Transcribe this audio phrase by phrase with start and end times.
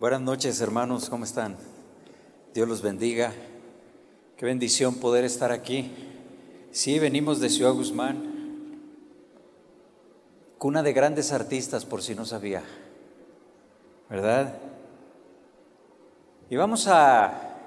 [0.00, 1.58] Buenas noches, hermanos, ¿cómo están?
[2.54, 3.34] Dios los bendiga.
[4.38, 5.92] Qué bendición poder estar aquí.
[6.70, 8.80] Sí, venimos de Ciudad Guzmán,
[10.56, 12.62] cuna de grandes artistas, por si no sabía,
[14.08, 14.56] ¿verdad?
[16.48, 17.58] Y vamos a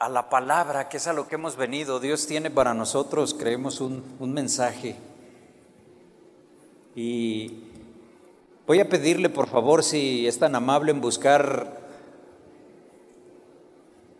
[0.00, 2.00] a la palabra, que es a lo que hemos venido.
[2.00, 4.96] Dios tiene para nosotros, creemos, un, un mensaje.
[6.96, 7.71] Y
[8.66, 11.80] voy a pedirle, por favor, si es tan amable en buscar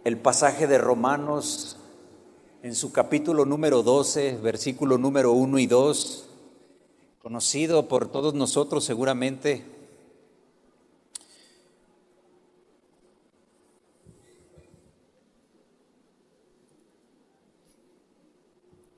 [0.04, 1.76] el pasaje de Romanos
[2.62, 6.28] en su capítulo número 12, versículo número 1 y 2,
[7.22, 9.64] conocido por todos nosotros seguramente.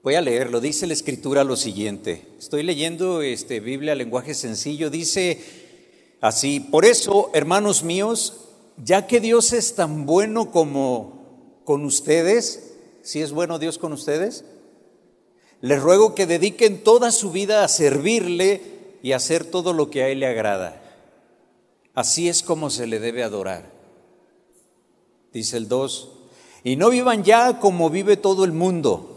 [0.04, 0.60] Voy a leerlo.
[0.60, 2.26] Dice la escritura lo siguiente.
[2.38, 4.90] Estoy leyendo este Biblia lenguaje sencillo.
[4.90, 5.40] Dice
[6.20, 8.34] así: Por eso, hermanos míos,
[8.76, 14.44] ya que Dios es tan bueno como con ustedes, si es bueno Dios con ustedes,
[15.62, 18.60] les ruego que dediquen toda su vida a servirle
[19.02, 20.82] y a hacer todo lo que a Él le agrada.
[21.94, 23.70] Así es como se le debe adorar.
[25.32, 26.10] Dice el 2.
[26.62, 29.13] Y no vivan ya como vive todo el mundo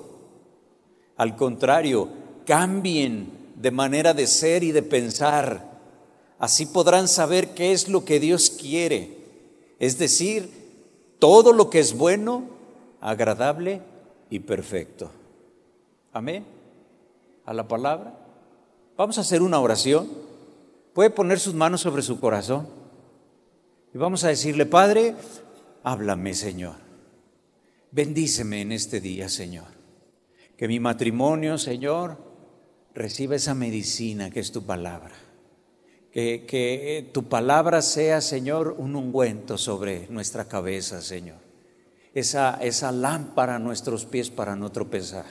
[1.17, 2.09] al contrario,
[2.45, 5.77] cambien de manera de ser y de pensar.
[6.39, 9.17] Así podrán saber qué es lo que Dios quiere.
[9.79, 10.49] Es decir,
[11.19, 12.43] todo lo que es bueno,
[13.01, 13.81] agradable
[14.29, 15.09] y perfecto.
[16.13, 16.45] Amén.
[17.45, 18.15] A la palabra.
[18.95, 20.07] Vamos a hacer una oración.
[20.93, 22.67] Puede poner sus manos sobre su corazón.
[23.93, 25.15] Y vamos a decirle, Padre,
[25.83, 26.75] háblame, Señor.
[27.91, 29.76] Bendíceme en este día, Señor.
[30.57, 32.17] Que mi matrimonio, Señor,
[32.95, 35.13] reciba esa medicina que es tu palabra.
[36.11, 41.37] Que, que, tu palabra sea, Señor, un ungüento sobre nuestra cabeza, Señor.
[42.15, 45.27] Esa, esa lámpara a nuestros pies para no tropezar.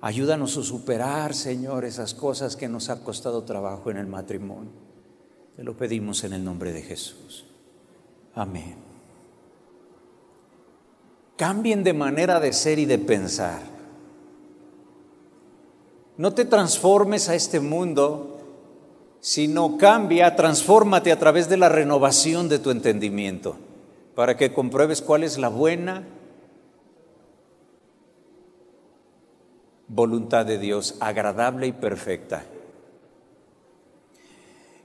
[0.00, 4.72] Ayúdanos a superar, Señor, esas cosas que nos ha costado trabajo en el matrimonio.
[5.54, 7.46] Te lo pedimos en el nombre de Jesús.
[8.34, 8.74] Amén.
[11.36, 13.73] Cambien de manera de ser y de pensar.
[16.16, 18.38] No te transformes a este mundo,
[19.20, 23.56] sino cambia, transfórmate a través de la renovación de tu entendimiento,
[24.14, 26.04] para que compruebes cuál es la buena
[29.88, 32.44] voluntad de Dios, agradable y perfecta.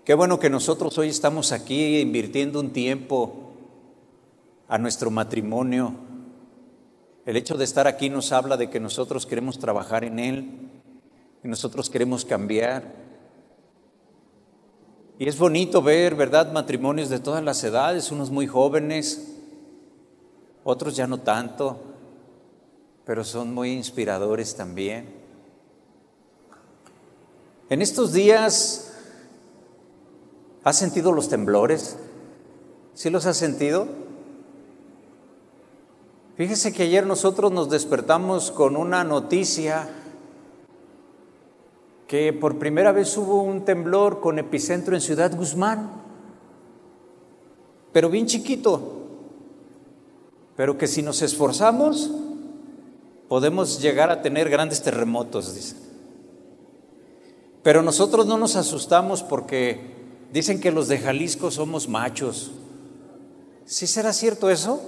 [0.03, 3.51] Qué bueno que nosotros hoy estamos aquí invirtiendo un tiempo
[4.68, 5.94] a nuestro matrimonio.
[7.25, 10.69] El hecho de estar aquí nos habla de que nosotros queremos trabajar en él,
[11.44, 13.09] y nosotros queremos cambiar.
[15.17, 19.35] Y es bonito ver, ¿verdad?, matrimonios de todas las edades, unos muy jóvenes,
[20.63, 21.77] otros ya no tanto,
[23.05, 25.19] pero son muy inspiradores también.
[27.69, 28.94] En estos días,
[30.63, 31.97] ¿has sentido los temblores?
[32.94, 33.88] ¿Sí los has sentido?
[36.38, 39.89] Fíjese que ayer nosotros nos despertamos con una noticia
[42.09, 45.92] que por primera vez hubo un temblor con epicentro en Ciudad Guzmán,
[47.94, 48.81] pero bien chiquito,
[50.56, 52.09] pero que si nos esforzamos
[53.28, 55.78] podemos llegar a tener grandes terremotos, dicen.
[57.62, 59.80] Pero nosotros no nos asustamos porque
[60.34, 62.50] dicen que los de Jalisco somos machos.
[63.66, 64.81] ¿Sí será cierto eso?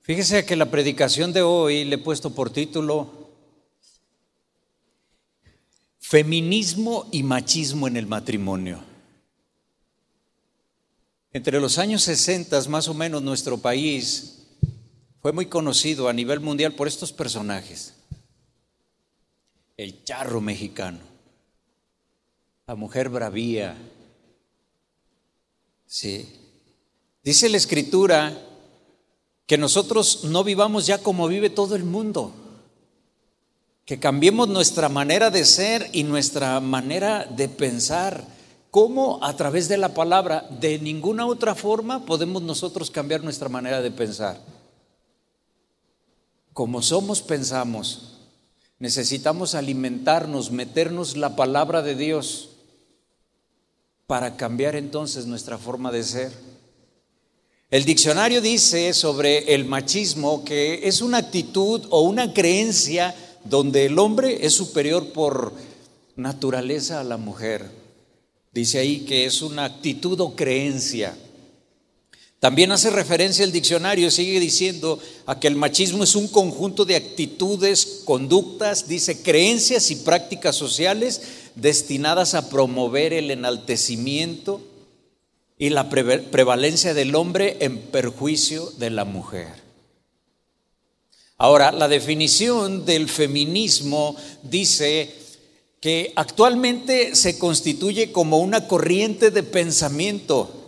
[0.00, 3.23] Fíjese que la predicación de hoy le he puesto por título
[6.06, 8.78] Feminismo y machismo en el matrimonio.
[11.32, 14.42] Entre los años 60, más o menos, nuestro país
[15.22, 17.94] fue muy conocido a nivel mundial por estos personajes.
[19.78, 21.00] El charro mexicano,
[22.66, 23.74] la mujer bravía.
[25.86, 26.28] Sí.
[27.22, 28.38] Dice la escritura
[29.46, 32.43] que nosotros no vivamos ya como vive todo el mundo
[33.84, 38.24] que cambiemos nuestra manera de ser y nuestra manera de pensar.
[38.70, 39.22] ¿Cómo?
[39.22, 40.48] A través de la palabra.
[40.60, 44.40] De ninguna otra forma podemos nosotros cambiar nuestra manera de pensar.
[46.52, 48.18] Como somos, pensamos.
[48.78, 52.50] Necesitamos alimentarnos, meternos la palabra de Dios
[54.06, 56.32] para cambiar entonces nuestra forma de ser.
[57.70, 63.14] El diccionario dice sobre el machismo que es una actitud o una creencia
[63.44, 65.52] donde el hombre es superior por
[66.16, 67.68] naturaleza a la mujer.
[68.52, 71.16] Dice ahí que es una actitud o creencia.
[72.38, 76.94] También hace referencia el diccionario, sigue diciendo a que el machismo es un conjunto de
[76.94, 81.22] actitudes, conductas, dice creencias y prácticas sociales
[81.54, 84.60] destinadas a promover el enaltecimiento
[85.56, 89.63] y la prevalencia del hombre en perjuicio de la mujer.
[91.36, 95.12] Ahora, la definición del feminismo dice
[95.80, 100.64] que actualmente se constituye como una corriente de pensamiento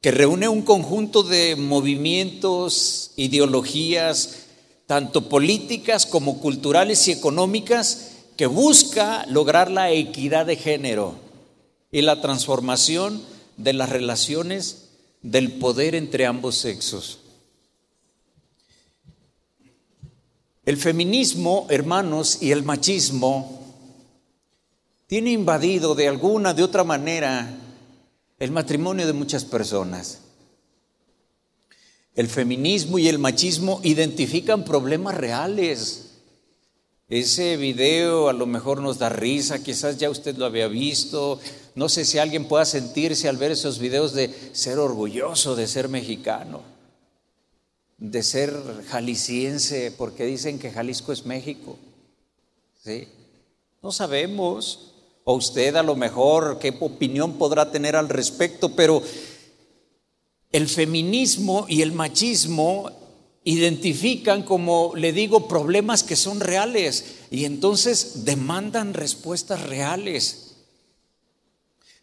[0.00, 4.38] que reúne un conjunto de movimientos, ideologías,
[4.86, 11.14] tanto políticas como culturales y económicas, que busca lograr la equidad de género
[11.92, 13.22] y la transformación
[13.56, 14.88] de las relaciones
[15.22, 17.21] del poder entre ambos sexos.
[20.64, 23.60] El feminismo, hermanos, y el machismo
[25.08, 27.58] tiene invadido de alguna, de otra manera,
[28.38, 30.20] el matrimonio de muchas personas.
[32.14, 36.10] El feminismo y el machismo identifican problemas reales.
[37.08, 41.40] Ese video a lo mejor nos da risa, quizás ya usted lo había visto.
[41.74, 45.88] No sé si alguien pueda sentirse al ver esos videos de ser orgulloso de ser
[45.88, 46.62] mexicano,
[48.02, 48.52] de ser
[48.88, 51.78] jalisciense, porque dicen que Jalisco es México.
[52.82, 53.06] ¿Sí?
[53.80, 59.00] No sabemos o usted a lo mejor qué opinión podrá tener al respecto, pero
[60.50, 62.90] el feminismo y el machismo
[63.44, 70.56] identifican, como le digo, problemas que son reales y entonces demandan respuestas reales.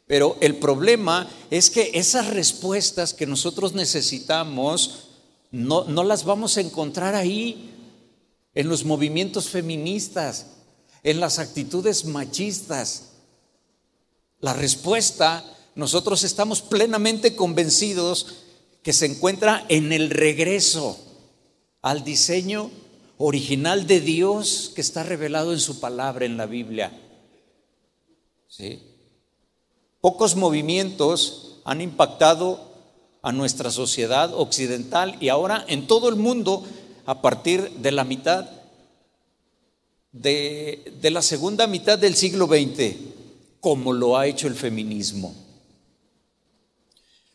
[0.08, 5.09] Pero el problema es que esas respuestas que nosotros necesitamos
[5.52, 7.76] no, no las vamos a encontrar ahí,
[8.56, 10.48] en los movimientos feministas,
[11.04, 13.12] en las actitudes machistas.
[14.40, 18.36] La respuesta, nosotros estamos plenamente convencidos
[18.84, 20.98] que se encuentra en el regreso
[21.82, 22.72] al diseño
[23.18, 26.92] original de Dios que está revelado en su palabra en la Biblia.
[28.48, 28.82] ¿Sí?
[30.02, 32.69] Pocos movimientos han impactado
[33.22, 36.64] a nuestra sociedad occidental y ahora en todo el mundo
[37.06, 38.50] a partir de la mitad
[40.12, 42.96] de, de la segunda mitad del siglo XX
[43.60, 45.36] como lo ha hecho el feminismo.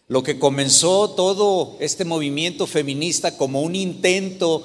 [0.08, 4.64] Lo que comenzó todo este movimiento feminista como un intento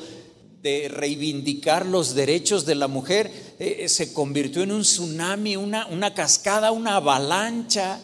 [0.61, 6.13] de reivindicar los derechos de la mujer, eh, se convirtió en un tsunami, una, una
[6.13, 8.01] cascada, una avalancha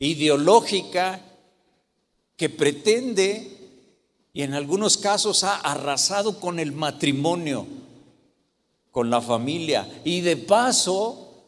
[0.00, 1.20] ideológica
[2.40, 3.54] que pretende
[4.32, 7.66] y en algunos casos ha arrasado con el matrimonio,
[8.90, 11.44] con la familia y de paso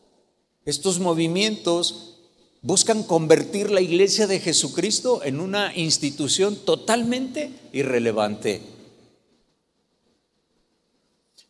[0.66, 2.18] estos movimientos
[2.60, 8.60] buscan convertir la iglesia de Jesucristo en una institución totalmente irrelevante.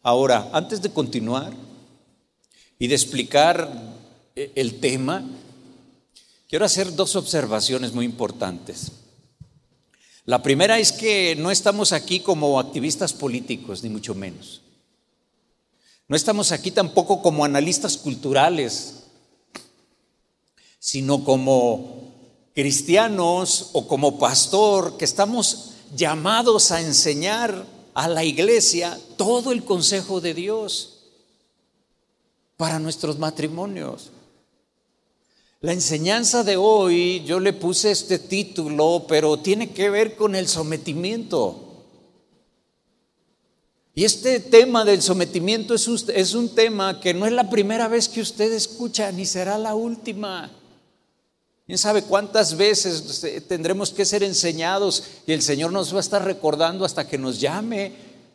[0.05, 1.53] Ahora, antes de continuar
[2.79, 3.97] y de explicar
[4.37, 5.29] eh, el tema,
[6.49, 9.02] quiero hacer dos observaciones muy importantes.
[10.25, 14.63] La primera es que no estamos aquí como activistas políticos, ni mucho menos.
[16.09, 19.03] No estamos aquí tampoco como analistas culturales
[20.83, 22.11] sino como
[22.57, 27.65] cristianos o como pastor que estamos llamados a enseñar
[27.95, 31.05] a la iglesia todo el consejo de Dios
[32.57, 34.11] para nuestros matrimonios.
[35.63, 40.49] La enseñanza de hoy, yo le puse este título, pero tiene que ver con el
[40.49, 41.85] sometimiento.
[43.95, 47.87] Y este tema del sometimiento es un, es un tema que no es la primera
[47.87, 50.51] vez que usted escucha, ni será la última.
[51.65, 56.25] ¿Quién sabe cuántas veces tendremos que ser enseñados y el Señor nos va a estar
[56.25, 57.93] recordando hasta que nos llame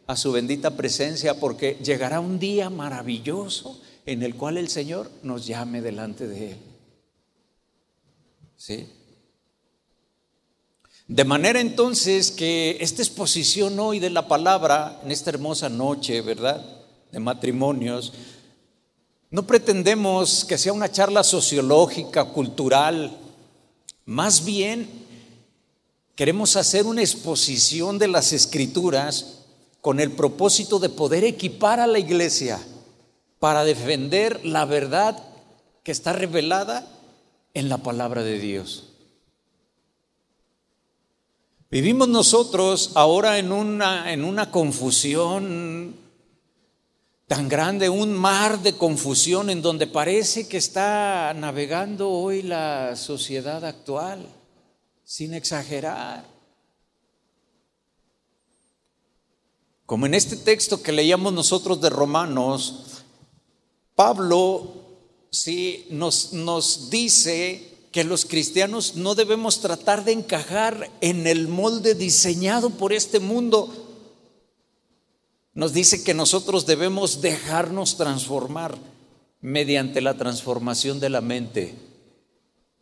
[0.07, 5.46] a su bendita presencia porque llegará un día maravilloso en el cual el Señor nos
[5.46, 6.57] llame delante de Él.
[8.58, 8.90] ¿Sí?
[11.08, 16.66] De manera entonces que esta exposición hoy de la palabra, en esta hermosa noche, ¿verdad?
[17.12, 18.12] De matrimonios,
[19.30, 23.16] no pretendemos que sea una charla sociológica, cultural,
[24.06, 24.90] más bien
[26.16, 29.44] queremos hacer una exposición de las escrituras
[29.82, 32.60] con el propósito de poder equipar a la iglesia
[33.40, 35.24] para defender la verdad
[35.84, 36.86] que está revelada
[37.58, 38.84] en la palabra de Dios.
[41.72, 45.96] Vivimos nosotros ahora en una, en una confusión
[47.26, 53.66] tan grande, un mar de confusión en donde parece que está navegando hoy la sociedad
[53.66, 54.30] actual,
[55.04, 56.26] sin exagerar.
[59.88, 63.04] Como en este texto que leíamos nosotros de Romanos,
[63.96, 64.76] Pablo
[65.31, 71.96] sí nos, nos dice que los cristianos no debemos tratar de encajar en el molde
[71.96, 73.74] diseñado por este mundo,
[75.53, 78.77] nos dice que nosotros debemos dejarnos transformar
[79.41, 81.74] mediante la transformación de la mente.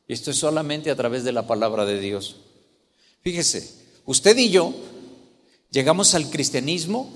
[0.08, 2.38] Esto es solamente a través de la palabra de Dios.
[3.22, 3.74] Fíjese,
[4.06, 4.74] usted y yo
[5.72, 7.10] llegamos al cristianismo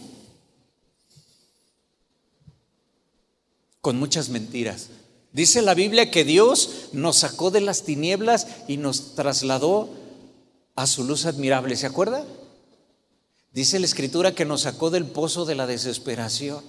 [3.81, 4.89] con muchas mentiras.
[5.31, 9.89] Dice la Biblia que Dios nos sacó de las tinieblas y nos trasladó
[10.75, 11.75] a su luz admirable.
[11.75, 12.25] ¿Se acuerda?
[13.53, 16.63] Dice la escritura que nos sacó del pozo de la desesperación,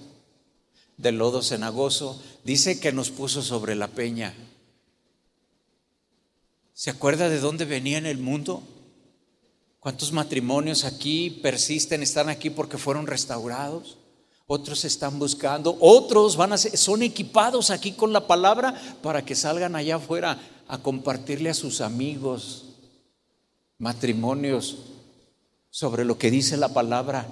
[0.97, 2.21] del lodo cenagoso.
[2.43, 4.35] Dice que nos puso sobre la peña.
[6.73, 8.63] ¿Se acuerda de dónde venía en el mundo?
[9.79, 13.97] ¿Cuántos matrimonios aquí persisten, están aquí porque fueron restaurados?
[14.53, 19.33] Otros están buscando, otros van a ser, son equipados aquí con la palabra para que
[19.33, 22.65] salgan allá afuera a compartirle a sus amigos
[23.77, 24.79] matrimonios
[25.69, 27.25] sobre lo que dice la palabra.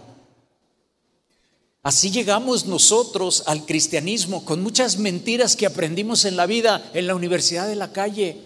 [1.83, 7.15] Así llegamos nosotros al cristianismo con muchas mentiras que aprendimos en la vida, en la
[7.15, 8.37] universidad de la calle.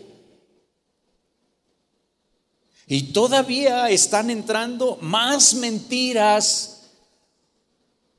[2.87, 6.72] Y todavía están entrando más mentiras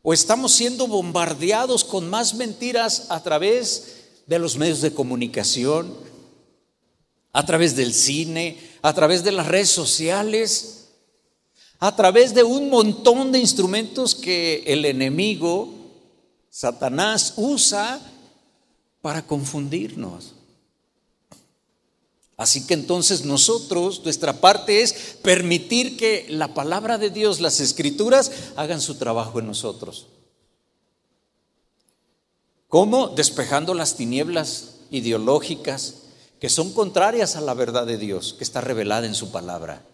[0.04, 3.96] o estamos siendo bombardeados con más mentiras a través
[4.28, 5.92] de los medios de comunicación,
[7.32, 10.74] a través del cine, a través de las redes sociales
[11.84, 15.68] a través de un montón de instrumentos que el enemigo,
[16.48, 18.00] Satanás, usa
[19.02, 20.32] para confundirnos.
[22.36, 28.32] Así que entonces nosotros, nuestra parte es permitir que la palabra de Dios, las escrituras,
[28.56, 30.06] hagan su trabajo en nosotros.
[32.68, 33.08] ¿Cómo?
[33.08, 35.94] Despejando las tinieblas ideológicas
[36.40, 39.86] que son contrarias a la verdad de Dios, que está revelada en su palabra.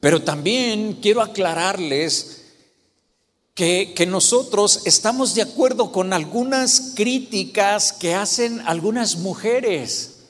[0.00, 2.41] Pero también quiero aclararles
[3.94, 10.24] que, nosotros estamos de acuerdo con algunas críticas que hacen algunas mujeres.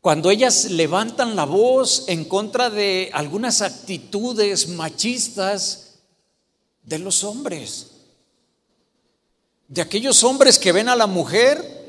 [0.00, 5.96] Cuando ellas levantan la voz en contra de algunas actitudes machistas
[6.82, 7.88] de los hombres,
[9.68, 11.84] de aquellos hombres que ven a la mujer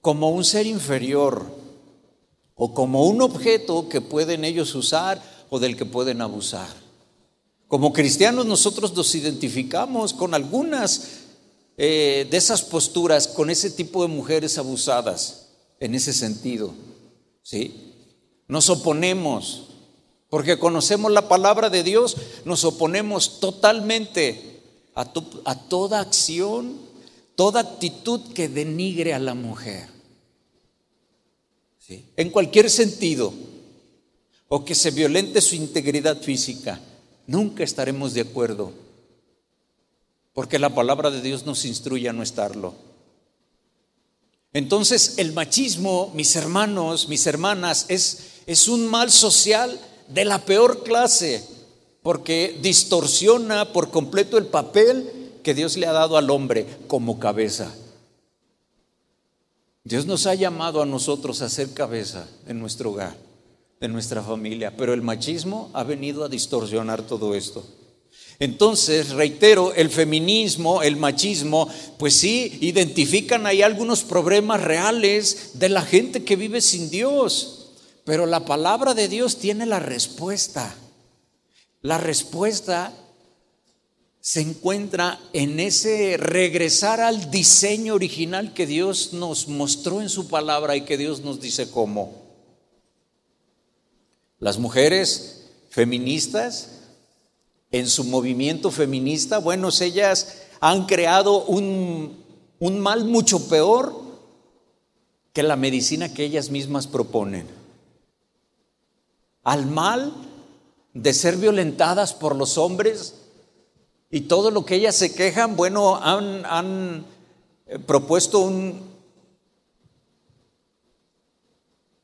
[0.00, 1.44] como un ser inferior
[2.54, 6.87] o como un objeto que pueden ellos usar o del que pueden abusar.
[7.68, 11.18] Como cristianos nosotros nos identificamos con algunas
[11.76, 16.72] eh, de esas posturas, con ese tipo de mujeres abusadas, en ese sentido.
[17.42, 17.94] ¿sí?
[18.48, 19.68] Nos oponemos,
[20.30, 24.62] porque conocemos la palabra de Dios, nos oponemos totalmente
[24.94, 25.12] a,
[25.44, 26.78] a toda acción,
[27.36, 29.88] toda actitud que denigre a la mujer.
[31.78, 32.06] ¿sí?
[32.16, 33.32] En cualquier sentido
[34.48, 36.80] o que se violente su integridad física.
[37.28, 38.72] Nunca estaremos de acuerdo,
[40.32, 42.72] porque la palabra de Dios nos instruye a no estarlo.
[44.54, 50.82] Entonces el machismo, mis hermanos, mis hermanas, es, es un mal social de la peor
[50.82, 51.46] clase,
[52.02, 57.74] porque distorsiona por completo el papel que Dios le ha dado al hombre como cabeza.
[59.84, 63.27] Dios nos ha llamado a nosotros a ser cabeza en nuestro hogar
[63.80, 67.64] de nuestra familia, pero el machismo ha venido a distorsionar todo esto.
[68.40, 71.68] Entonces, reitero, el feminismo, el machismo,
[71.98, 77.72] pues sí, identifican ahí algunos problemas reales de la gente que vive sin Dios,
[78.04, 80.74] pero la palabra de Dios tiene la respuesta.
[81.82, 82.92] La respuesta
[84.20, 90.76] se encuentra en ese regresar al diseño original que Dios nos mostró en su palabra
[90.76, 92.27] y que Dios nos dice cómo.
[94.38, 96.70] Las mujeres feministas,
[97.70, 102.24] en su movimiento feminista, bueno, ellas han creado un,
[102.58, 103.94] un mal mucho peor
[105.32, 107.46] que la medicina que ellas mismas proponen.
[109.44, 110.12] Al mal
[110.94, 113.14] de ser violentadas por los hombres
[114.10, 117.04] y todo lo que ellas se quejan, bueno, han, han
[117.66, 118.87] eh, propuesto un,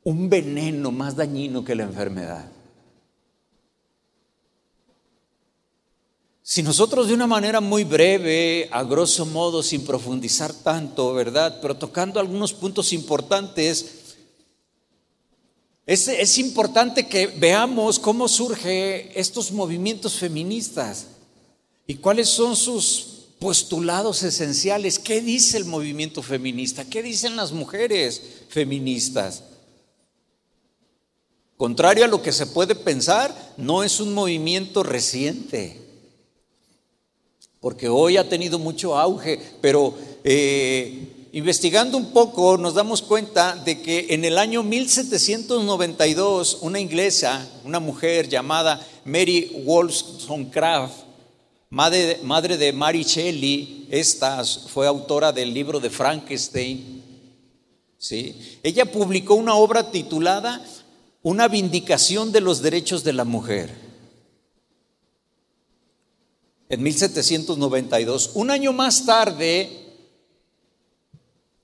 [0.05, 2.51] un veneno más dañino que la enfermedad.
[6.43, 11.59] Si nosotros de una manera muy breve, a grosso modo, sin profundizar tanto, ¿verdad?
[11.63, 14.17] Pero tocando algunos puntos importantes,
[15.87, 21.07] es, es importante que veamos cómo surgen estos movimientos feministas
[21.87, 23.07] y cuáles son sus
[23.39, 24.99] postulados esenciales.
[24.99, 26.85] ¿Qué dice el movimiento feminista?
[26.85, 28.21] ¿Qué dicen las mujeres
[28.51, 29.43] feministas?
[31.57, 35.85] Contrario a lo que se puede pensar, no es un movimiento reciente
[37.65, 43.81] porque hoy ha tenido mucho auge, pero eh, investigando un poco nos damos cuenta de
[43.81, 51.05] que en el año 1792 una inglesa, una mujer llamada Mary Wollstonecraft,
[51.71, 57.03] madre, madre de Mary Shelley, esta fue autora del libro de Frankenstein,
[57.97, 58.59] ¿sí?
[58.63, 60.63] ella publicó una obra titulada
[61.25, 63.85] Una vindicación de los derechos de la mujer
[66.69, 68.33] en 1792.
[68.35, 69.71] Un año más tarde,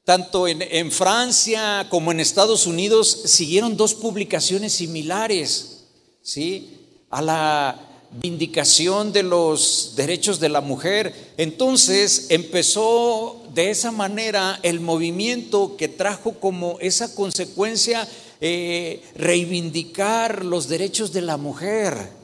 [0.04, 5.84] tanto en, Francia como en Estados Unidos siguieron dos publicaciones similares,
[6.22, 6.78] ¿sí?
[7.10, 7.86] A la
[8.22, 11.14] vindicación de los derechos de la mujer.
[11.36, 18.08] Entonces empezó de esa manera el movimiento que trajo como esa consecuencia
[18.40, 22.20] eh, reivindicar los derechos de la mujer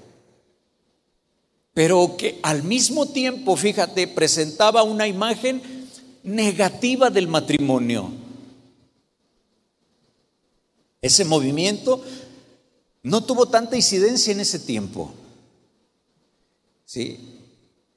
[1.76, 5.60] pero que al mismo tiempo, fíjate, presentaba una imagen
[6.22, 8.10] negativa del matrimonio.
[11.02, 12.02] Ese movimiento
[13.02, 15.12] no tuvo tanta incidencia en ese tiempo.
[16.86, 17.35] ¿Sí?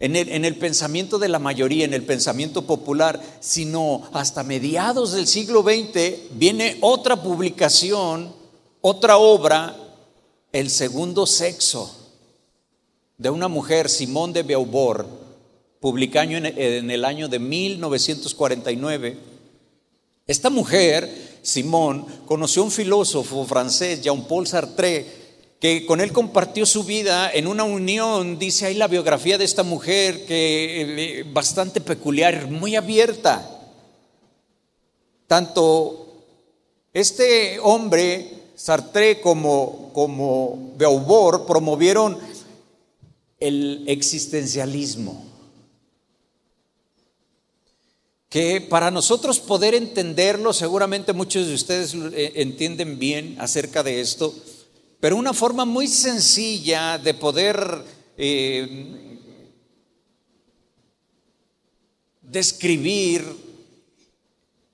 [0.01, 5.27] En el, en pensamiento de la mayoría, en el pensamiento popular, sino hasta mediados del
[5.27, 8.33] siglo XX viene otra publicación,
[8.81, 9.75] otra obra,
[10.51, 11.95] El segundo sexo
[13.17, 15.05] de una mujer, Simón de Beauvoir,
[15.81, 19.17] publicado en el año de 1949.
[20.25, 25.18] Esta mujer, Simón, conoció a un filósofo francés, Jean-Paul Sartre,
[25.60, 29.63] que con él compartió su vida en una unión, dice ahí la biografía de esta
[29.63, 33.60] mujer, que eh, bastante peculiar, muy abierta.
[35.28, 36.24] Tanto
[36.93, 42.17] este hombre, Sartre, como, como Beauvoir, promovieron
[43.39, 45.26] el existencialismo.
[48.30, 54.34] Que para nosotros poder entenderlo, seguramente muchos de ustedes eh, entienden bien acerca de esto,
[54.99, 57.83] pero una forma muy sencilla de poder
[58.17, 59.19] eh,
[62.21, 63.23] describir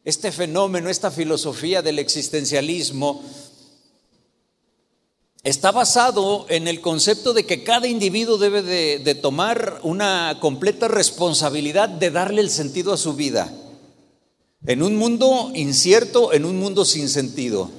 [0.03, 3.23] este fenómeno, esta filosofía del existencialismo,
[5.43, 11.87] está basado en el concepto de que cada individuo debe de, tomar una completa responsabilidad
[11.87, 13.53] de darle el sentido a su vida.
[14.65, 17.69] En un mundo incierto, en un mundo sin sentido.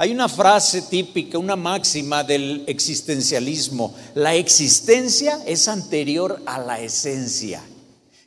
[0.00, 3.94] Hay una frase típica, una máxima del existencialismo.
[4.14, 7.62] La existencia es anterior a la esencia.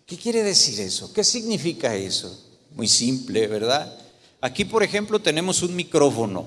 [0.05, 1.11] ¿Qué quiere decir eso?
[1.11, 2.45] ¿Qué significa eso?
[2.75, 3.91] Muy simple, ¿verdad?
[4.39, 6.45] Aquí, por ejemplo, tenemos un micrófono.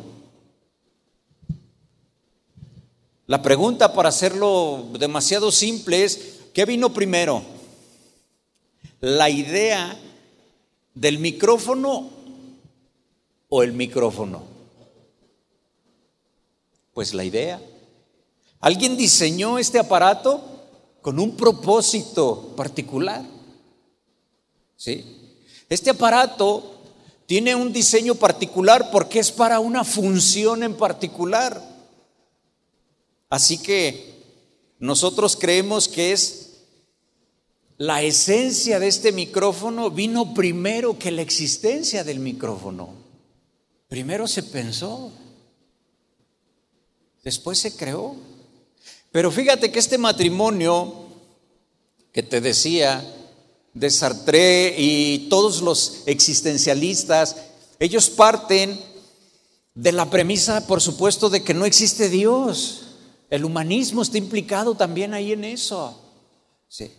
[3.27, 6.21] La pregunta para hacerlo demasiado simple es,
[6.55, 7.43] ¿qué vino primero?
[9.01, 9.99] ¿La idea
[10.95, 12.11] del micrófono
[13.49, 14.55] o el micrófono?
[16.97, 17.61] Pues la idea.
[18.59, 20.43] Alguien diseñó este aparato
[21.03, 23.23] con un propósito particular.
[24.77, 25.05] ¿Sí?
[25.69, 26.81] Este aparato
[27.27, 31.63] tiene un diseño particular porque es para una función en particular.
[33.29, 34.15] Así que
[34.79, 36.63] nosotros creemos que es
[37.77, 42.89] la esencia de este micrófono vino primero que la existencia del micrófono.
[43.87, 45.13] Primero se pensó,
[47.27, 48.15] después se creó.
[49.11, 51.07] Pero fíjate que este matrimonio
[52.13, 53.05] que te decía
[53.75, 57.35] de Sartre y todos los existencialistas,
[57.81, 58.81] ellos parten
[59.75, 62.83] de la premisa, por supuesto, de que no existe Dios.
[63.29, 66.01] El humanismo está implicado también ahí en eso.
[66.69, 66.93] Sí.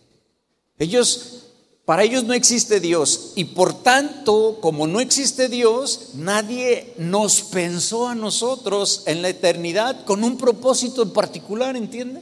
[0.78, 1.47] Ellos,
[1.88, 8.10] para ellos no existe Dios y por tanto, como no existe Dios, nadie nos pensó
[8.10, 12.20] a nosotros en la eternidad con un propósito en particular, ¿entiende?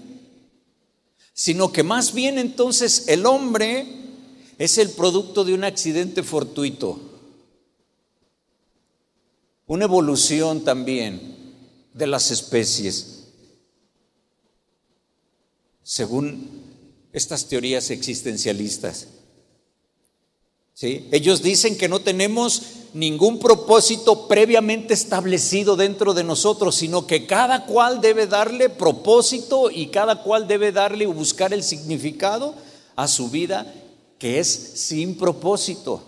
[1.33, 3.87] Sino que más bien entonces el hombre
[4.59, 6.99] es el producto de un accidente fortuito,
[9.65, 11.55] una evolución también
[11.91, 13.29] de las especies
[15.81, 16.49] según
[17.11, 19.07] estas teorías existencialistas.
[20.75, 21.07] ¿Sí?
[21.13, 22.61] Ellos dicen que no tenemos
[22.93, 29.87] ningún propósito previamente establecido dentro de nosotros, sino que cada cual debe darle propósito y
[29.87, 32.55] cada cual debe darle o buscar el significado
[32.97, 33.73] a su vida
[34.19, 36.03] que es sin propósito.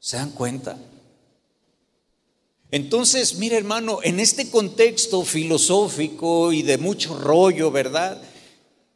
[0.00, 0.76] ¿Se dan cuenta?
[2.70, 8.20] Entonces, mire hermano, en este contexto filosófico y de mucho rollo, ¿verdad?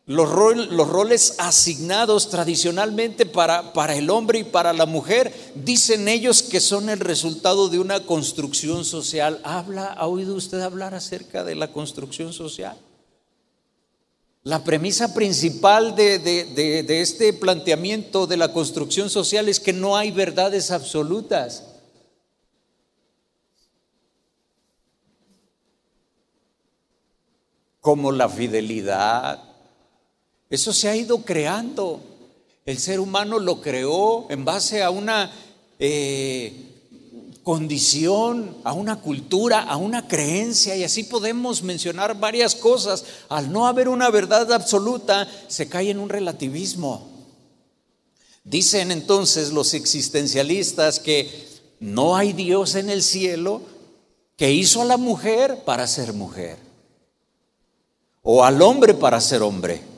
[0.08, 6.60] Los, roles asignados tradicionalmente para, para el hombre y para la mujer, dicen ellos que
[6.60, 9.40] son el resultado de una construcción social.
[9.42, 12.78] ¿Habla, ¿Ha oído usted hablar acerca de la construcción social?
[14.44, 20.12] La premisa principal de, de, este planteamiento de la construcción social es que no hay
[20.12, 21.64] verdades absolutas.
[27.80, 29.45] como la fidelidad.
[30.48, 32.00] Eso se ha ido creando.
[32.64, 35.32] El ser humano lo creó en base a una
[35.78, 36.66] eh,
[37.42, 43.04] condición, a una cultura, a una creencia, y así podemos mencionar varias cosas.
[43.28, 47.08] Al no haber una verdad absoluta, se cae en un relativismo.
[48.42, 51.46] Dicen entonces los existencialistas que
[51.80, 53.60] no hay Dios en el cielo
[54.36, 56.58] que hizo a la mujer para ser mujer
[58.22, 59.95] o al hombre para ser hombre.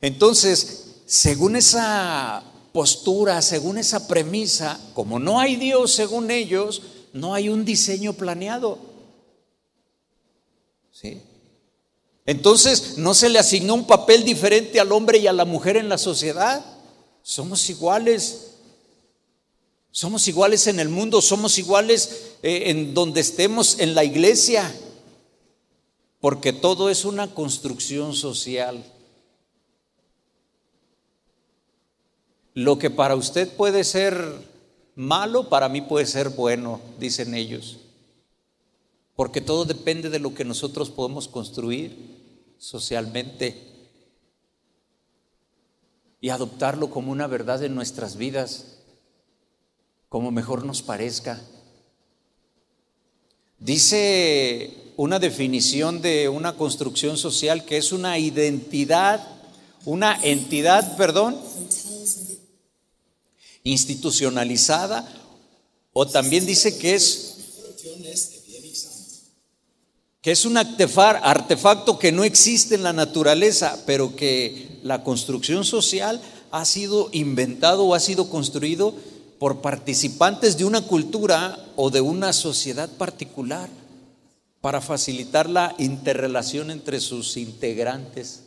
[0.00, 7.48] Entonces, según esa postura, según esa premisa, como no hay Dios según ellos, no hay
[7.48, 8.78] un diseño planeado.
[10.90, 11.20] ¿Sí?
[12.26, 15.88] Entonces, no se le asignó un papel diferente al hombre y a la mujer en
[15.88, 16.64] la sociedad.
[17.22, 18.52] Somos iguales.
[19.90, 24.74] Somos iguales en el mundo, somos iguales eh, en donde estemos en la iglesia
[26.24, 28.82] porque todo es una construcción social.
[32.54, 34.16] Lo que para usted puede ser
[34.94, 37.78] malo, para mí puede ser bueno, dicen ellos.
[39.16, 43.56] Porque todo depende de lo que nosotros podemos construir socialmente
[46.20, 48.78] y adoptarlo como una verdad en nuestras vidas,
[50.08, 51.40] como mejor nos parezca.
[53.58, 59.26] Dice una definición de una construcción social que es una identidad,
[59.84, 61.36] una entidad, perdón,
[63.64, 65.10] institucionalizada,
[65.92, 67.30] o también dice que es
[70.20, 76.18] que es un artefacto que no existe en la naturaleza, pero que la construcción social
[76.50, 78.94] ha sido inventado o ha sido construido
[79.38, 83.68] por participantes de una cultura o de una sociedad particular
[84.62, 88.44] para facilitar la interrelación entre sus integrantes.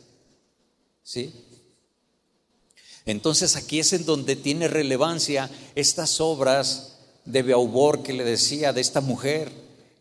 [1.04, 1.32] ¿Sí?
[3.08, 8.82] Entonces aquí es en donde tiene relevancia estas obras de Beauvoir que le decía de
[8.82, 9.50] esta mujer.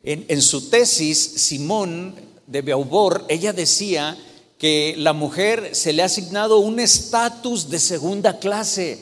[0.04, 2.16] En, su tesis, Simón
[2.48, 4.18] de Beauvoir, ella decía
[4.58, 9.00] que la mujer se le ha asignado un estatus de segunda clase.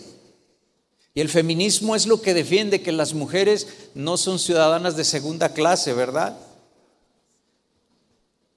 [1.15, 3.65] Y el feminismo es lo que defiende que las mujeres
[3.95, 6.37] no son ciudadanas de segunda clase, ¿verdad?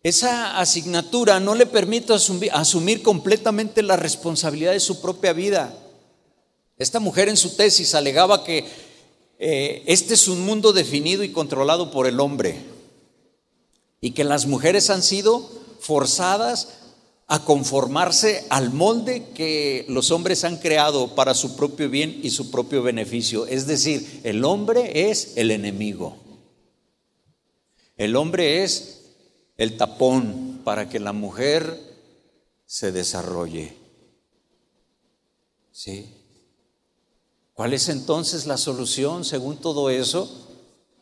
[0.02, 5.76] Esa asignatura no le permite asumir, completamente la responsabilidad de su propia vida.
[6.76, 8.64] Esta mujer en su tesis alegaba que
[9.40, 12.56] eh, este es un mundo definido y controlado por el hombre
[14.00, 15.48] y que las mujeres han sido
[15.80, 16.78] forzadas
[17.26, 22.50] a conformarse al molde que los hombres han creado para su propio bien y su
[22.50, 23.46] propio beneficio.
[23.46, 26.16] Es decir, el hombre es el enemigo.
[27.96, 28.97] El hombre es
[29.58, 31.78] el tapón para que la mujer
[32.64, 33.76] se desarrolle.
[35.72, 36.14] ¿Sí?
[37.54, 40.46] ¿Cuál es entonces la solución según todo eso?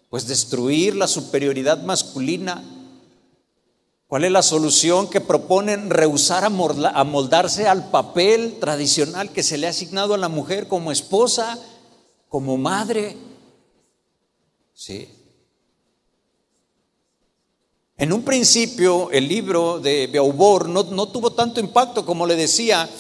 [0.09, 2.65] Pues destruir la superioridad masculina.
[4.07, 5.91] ¿Cuál es la solución que proponen?
[5.91, 10.93] Rehusar a moldarse al papel tradicional que se le ha asignado a la mujer como
[10.93, 11.59] esposa,
[12.31, 13.17] como madre.
[14.73, 15.09] ¿Sí?
[17.99, 22.91] En un principio el libro de Beauvoir no, tuvo tanto impacto como le decía,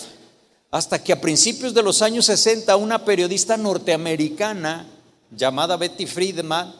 [0.70, 4.86] hasta que a principios de los años 60 una periodista norteamericana
[5.30, 6.74] llamada Betty Friedman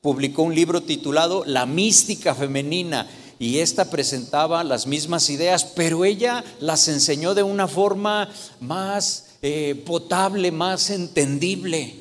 [0.00, 3.06] publicó un libro titulado La mística femenina
[3.38, 9.82] y esta presentaba las mismas ideas, pero ella las enseñó de una forma más eh,
[9.84, 11.94] potable, más entendible.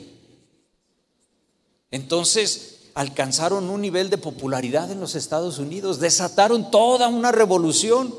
[1.92, 8.12] Entonces, alcanzaron un nivel de popularidad en los Estados Unidos, desataron toda una revolución,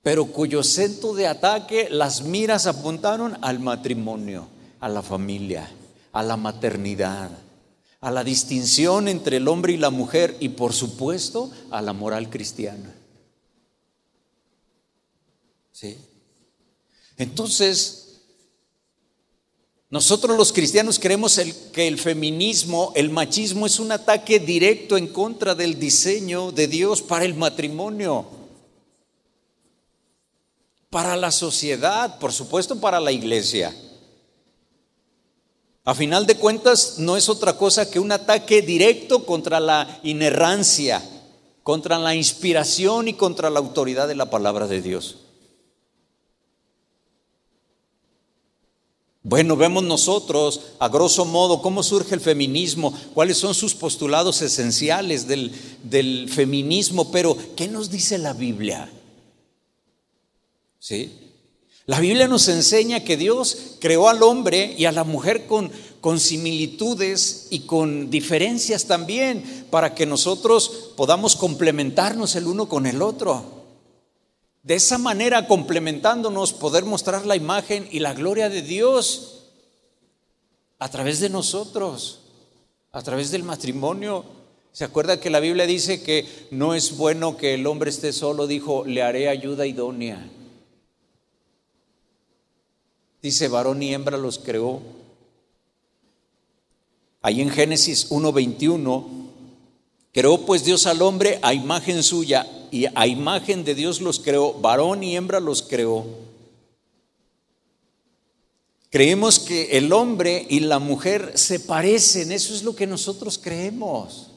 [0.00, 4.46] pero cuyo centro de ataque, las miras apuntaron al matrimonio,
[4.78, 5.68] a la familia,
[6.12, 7.30] a la maternidad,
[8.00, 12.30] a la distinción entre el hombre y la mujer y por supuesto a la moral
[12.30, 12.94] cristiana.
[15.72, 15.98] ¿Sí?
[17.16, 18.11] Entonces,
[19.92, 21.38] nosotros los cristianos creemos
[21.70, 27.02] que el feminismo, el machismo es un ataque directo en contra del diseño de Dios
[27.02, 28.24] para el matrimonio,
[30.88, 33.76] para la sociedad, por supuesto para la iglesia.
[35.84, 41.02] A final de cuentas, no es otra cosa que un ataque directo contra la inerrancia,
[41.62, 45.18] contra la inspiración y contra la autoridad de la palabra de Dios.
[49.24, 55.28] Bueno, vemos nosotros, a grosso modo, cómo surge el feminismo, cuáles son sus postulados esenciales
[55.28, 58.90] del, feminismo, pero ¿qué nos dice la Biblia?
[60.80, 61.12] ¿Sí?
[61.86, 67.46] La Biblia nos enseña que Dios creó al hombre y a la mujer con similitudes
[67.50, 73.61] y con diferencias también, para que nosotros podamos complementarnos el uno con el otro.
[74.62, 79.48] De esa manera, complementándonos, poder mostrar la imagen y la gloria de Dios
[80.78, 82.20] a través de nosotros,
[82.92, 84.24] a través del matrimonio.
[84.70, 88.46] ¿Se acuerda que la Biblia dice que no es bueno que el hombre esté solo?
[88.46, 90.30] Dijo, le haré ayuda idónea.
[93.20, 94.80] Dice, varón y hembra los creó.
[97.20, 99.21] Ahí en Génesis 1.21,
[100.12, 104.54] creó pues Dios al hombre a imagen suya y a imagen de Dios los creó,
[104.54, 106.06] varón y hembra los creó.
[108.90, 114.28] Creemos que el hombre y la mujer se parecen, eso es lo que nosotros creemos.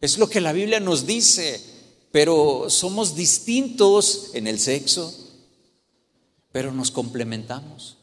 [0.00, 1.62] Es lo que la Biblia nos dice,
[2.10, 5.12] pero somos distintos en el sexo,
[6.52, 7.98] pero nos complementamos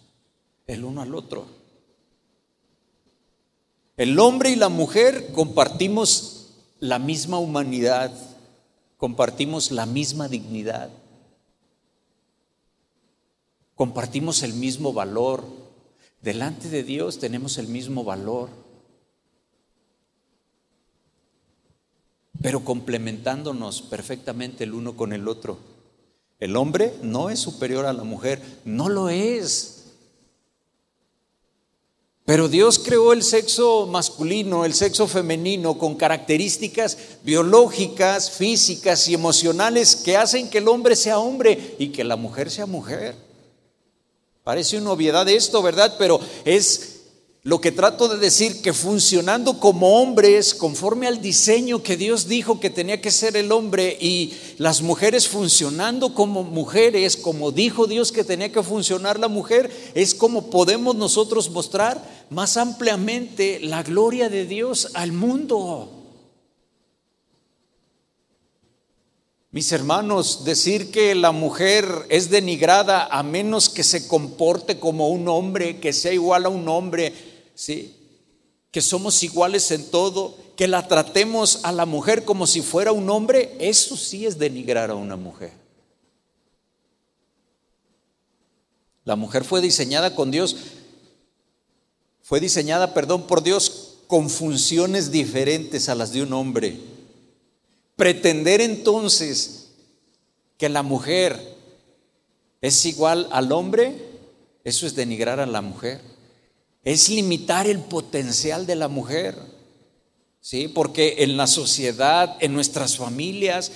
[0.67, 1.61] el uno al otro.
[3.97, 6.49] El hombre y la mujer compartimos
[6.80, 8.12] la misma humanidad
[9.01, 10.91] compartimos la misma dignidad,
[13.73, 15.43] compartimos el mismo valor,
[16.21, 18.49] delante de Dios tenemos el mismo valor,
[22.43, 25.58] pero complementándonos perfectamente el uno con el otro.
[26.39, 29.81] El hombre no es superior a la mujer, no lo es.
[32.25, 39.95] Pero Dios creó el sexo masculino, el sexo femenino, con características biológicas, físicas y emocionales
[39.95, 43.15] que hacen que el hombre sea hombre y que la mujer sea mujer.
[44.43, 45.95] Parece una obviedad esto, ¿verdad?
[45.97, 47.01] Pero es
[47.43, 52.60] lo que trato de decir, que funcionando como hombres, conforme al diseño que Dios dijo
[52.60, 58.12] que tenía que ser el hombre, y las mujeres funcionando como mujeres, como dijo Dios
[58.12, 64.30] que tenía que funcionar la mujer, es como podemos nosotros mostrar más ampliamente la gloria
[64.30, 65.97] de Dios al mundo.
[69.49, 75.27] Mis hermanos, decir que la mujer es denigrada a menos que se comporte como un
[75.27, 77.31] hombre, que sea igual a un hombre,
[77.62, 77.95] ¿sí?
[78.71, 83.08] Que somos iguales en todo, que la tratemos a la mujer como si fuera un
[83.12, 85.52] hombre, eso sí es denigrar a una mujer.
[89.04, 90.56] La mujer fue diseñada con Dios,
[92.24, 96.80] fue diseñada, perdón, por Dios con funciones diferentes a las de un hombre.
[97.95, 99.67] Pretender entonces
[100.58, 101.39] que la mujer
[102.60, 103.93] es igual al hombre,
[104.63, 106.02] eso es denigrar a la mujer
[106.84, 109.38] es limitar el potencial de la mujer.
[110.39, 110.67] ¿Sí?
[110.67, 113.72] Porque en la sociedad, en nuestras familias,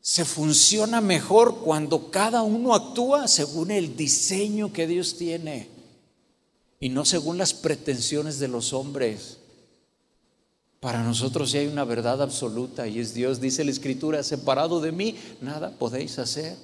[0.00, 5.68] se funciona mejor cuando cada uno actúa según el diseño que Dios tiene
[6.78, 9.38] y no según las pretensiones de los hombres.
[10.78, 14.92] Para nosotros ya hay una verdad absoluta y es Dios, dice la Escritura, separado de
[14.92, 16.58] mí, nada podéis hacer.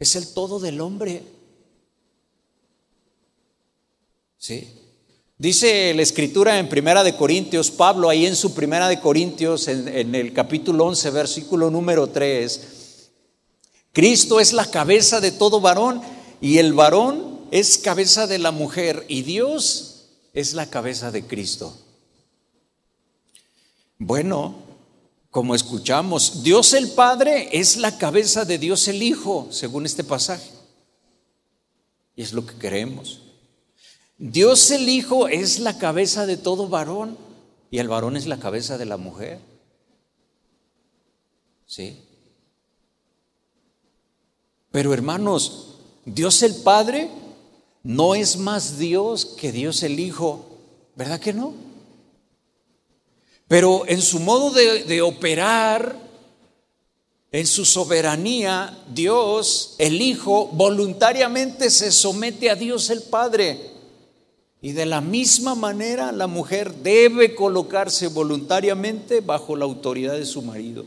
[0.00, 1.22] Es el todo del hombre.
[4.46, 4.68] ¿Sí?
[5.38, 10.14] Dice la escritura en Primera de Corintios, Pablo ahí en su Primera de Corintios, en,
[10.14, 13.08] el capítulo 11, versículo número 3,
[13.92, 16.00] Cristo es la cabeza de todo varón
[16.40, 21.76] y el varón es cabeza de la mujer y Dios es la cabeza de Cristo.
[23.98, 24.54] Bueno,
[25.32, 30.48] como escuchamos, Dios el Padre es la cabeza de Dios el Hijo, según este pasaje.
[32.14, 33.25] Y es lo que creemos.
[34.18, 37.18] Dios el Hijo es la cabeza de todo varón
[37.70, 39.40] y el varón es la cabeza de la mujer.
[41.66, 42.00] ¿Sí?
[44.70, 47.10] Pero hermanos, Dios el Padre
[47.82, 50.46] no es más Dios que Dios el Hijo,
[50.94, 51.54] ¿verdad que no?
[53.48, 55.96] Pero en su modo de, operar,
[57.30, 63.75] en su soberanía, Dios, el Hijo, voluntariamente se somete a Dios el Padre.
[64.66, 70.42] Y de la misma manera la mujer debe colocarse voluntariamente bajo la autoridad de su
[70.42, 70.84] marido.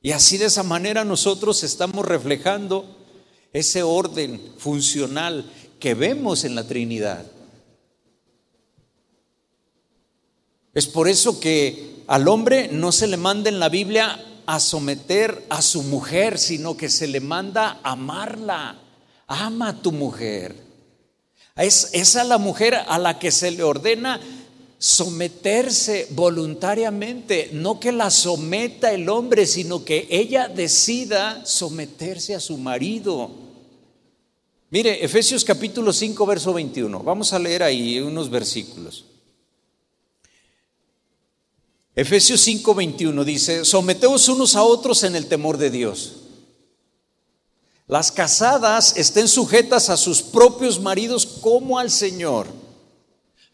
[0.00, 2.84] Y así de esa manera nosotros estamos reflejando
[3.52, 7.26] ese orden funcional que vemos en la Trinidad.
[10.74, 15.44] Es por eso que al hombre no se le manda en la Biblia a someter
[15.50, 18.78] a su mujer, sino que se le manda a amarla.
[19.26, 20.67] Ama a tu mujer.
[21.58, 24.20] Es esa la mujer a la que se le ordena
[24.78, 32.56] someterse voluntariamente, no que la someta el hombre, sino que ella decida someterse a su
[32.56, 33.30] marido.
[34.70, 37.02] Mire, Efesios capítulo 5, verso 21.
[37.02, 39.04] Vamos a leer ahí unos versículos.
[41.96, 46.17] Efesios 5, 21 dice, someteos unos a otros en el temor de Dios.
[47.88, 52.46] Las casadas estén sujetas a sus propios maridos como al Señor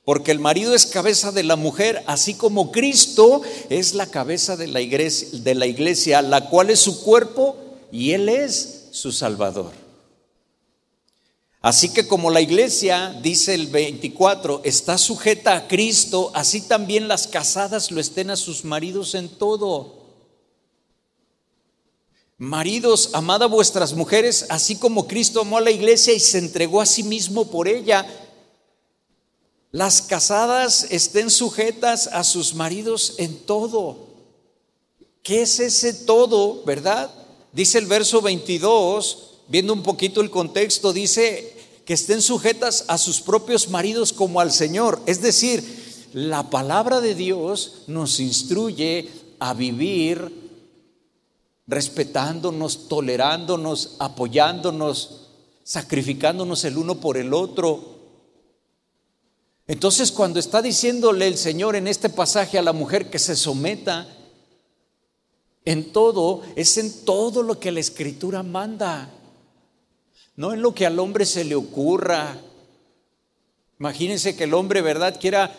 [0.04, 4.68] porque el marido es cabeza de la mujer, así como Cristo es la cabeza de
[4.68, 7.56] la iglesia, de la, iglesia, la cual es su cuerpo
[7.90, 9.72] y Él es su Salvador.
[11.62, 17.26] Así que como la iglesia, dice el 24, está sujeta a Cristo, así también las
[17.26, 20.03] casadas lo estén a sus maridos en todo.
[22.36, 26.80] Maridos, amad a vuestras mujeres, así como Cristo amó a la iglesia y se entregó
[26.80, 28.06] a sí mismo por ella
[29.74, 34.06] las casadas estén sujetas a sus maridos en todo.
[35.24, 37.10] ¿Qué es ese todo, verdad?
[37.52, 43.20] Dice el verso 22, viendo un poquito el contexto, dice que estén sujetas a sus
[43.20, 45.02] propios maridos como al Señor.
[45.06, 50.43] Es decir, la palabra de Dios nos instruye a vivir
[51.66, 55.28] respetándonos, tolerándonos, apoyándonos,
[55.62, 57.94] sacrificándonos el uno por el otro,
[59.66, 64.06] entonces cuando está diciéndole el Señor en este pasaje a la mujer que se someta
[65.64, 69.10] en todo, es en todo lo que la escritura manda,
[70.36, 72.38] no en lo que al hombre se le ocurra.
[73.80, 75.56] Imagínense que el hombre, ¿verdad?, quiera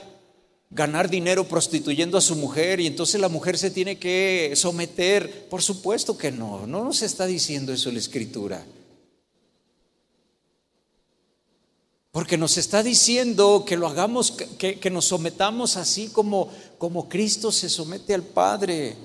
[0.75, 5.47] ganar dinero prostituyendo a su mujer y entonces la mujer se tiene que someter.
[5.47, 8.63] Por supuesto que no, no nos está diciendo eso la escritura.
[12.11, 17.69] Porque nos está diciendo que lo hagamos, que, nos sometamos así como, como Cristo se
[17.69, 18.97] somete al Padre.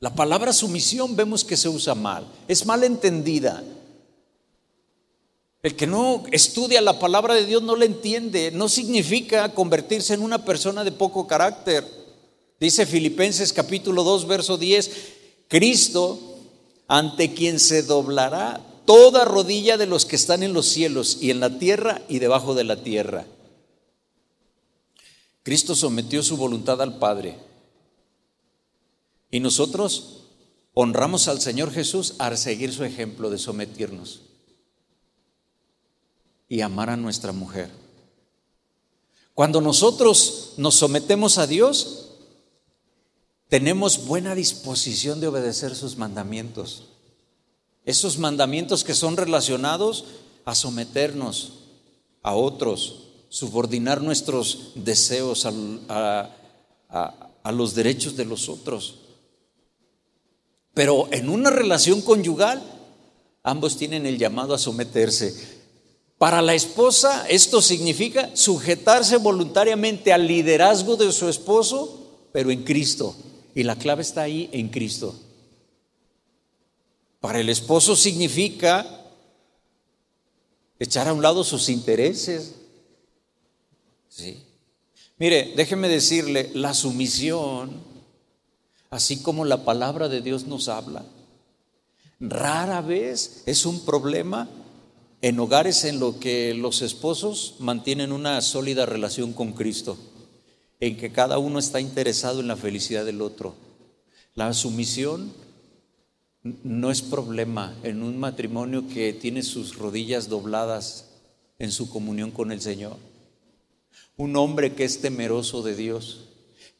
[0.00, 3.62] La palabra sumisión vemos que se usa mal, es mal entendida.
[5.64, 10.20] El que no estudia la palabra de Dios no la entiende, no significa convertirse en
[10.20, 11.90] una persona de poco carácter.
[12.60, 14.90] Dice Filipenses capítulo 2, verso 10,
[15.48, 16.20] Cristo
[16.86, 21.40] ante quien se doblará toda rodilla de los que están en los cielos y en
[21.40, 23.24] la tierra y debajo de la tierra.
[25.44, 27.38] Cristo sometió su voluntad al Padre.
[29.30, 30.26] Y nosotros
[30.74, 34.33] honramos al Señor Jesús al seguir su ejemplo de someternos
[36.48, 37.70] y amar a nuestra mujer.
[39.34, 42.10] Cuando nosotros nos sometemos a Dios,
[43.48, 46.84] tenemos buena disposición de obedecer sus mandamientos.
[47.84, 50.04] Esos mandamientos que son relacionados
[50.44, 51.64] a someternos
[52.22, 56.30] a otros, subordinar nuestros deseos a,
[57.52, 59.00] los derechos de los otros.
[60.72, 62.62] Pero en una relación conyugal,
[63.42, 65.53] ambos tienen el llamado a someterse.
[66.18, 73.14] Para la esposa esto significa sujetarse voluntariamente al liderazgo de su esposo, pero en Cristo.
[73.54, 75.14] Y la clave está ahí en Cristo.
[77.20, 78.86] Para el esposo significa
[80.78, 82.54] echar a un lado sus intereses.
[84.08, 84.42] ¿Sí?
[85.18, 87.82] Mire, déjeme decirle, la sumisión,
[88.90, 91.04] así como la palabra de Dios nos habla,
[92.20, 94.48] rara vez es un problema
[95.24, 99.96] en hogares en los que los esposos mantienen una sólida relación con Cristo,
[100.80, 103.54] en que cada uno está interesado en la felicidad del otro.
[104.34, 105.32] La sumisión
[106.62, 111.06] no es problema en un matrimonio que tiene sus rodillas dobladas
[111.58, 112.98] en su comunión con el Señor.
[114.18, 116.26] Un hombre que es temeroso de Dios,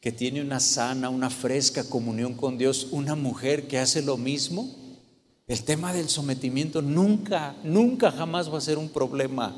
[0.01, 4.84] que tiene una sana, una fresca comunión con Dios, una mujer que hace lo mismo,
[5.47, 9.55] el tema del sometimiento nunca, nunca jamás va a ser un problema.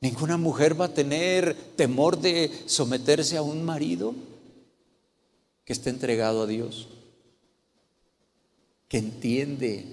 [0.00, 4.14] Ninguna mujer va a tener temor de someterse a un marido
[5.64, 6.86] que está entregado a Dios,
[8.88, 9.84] que entiende,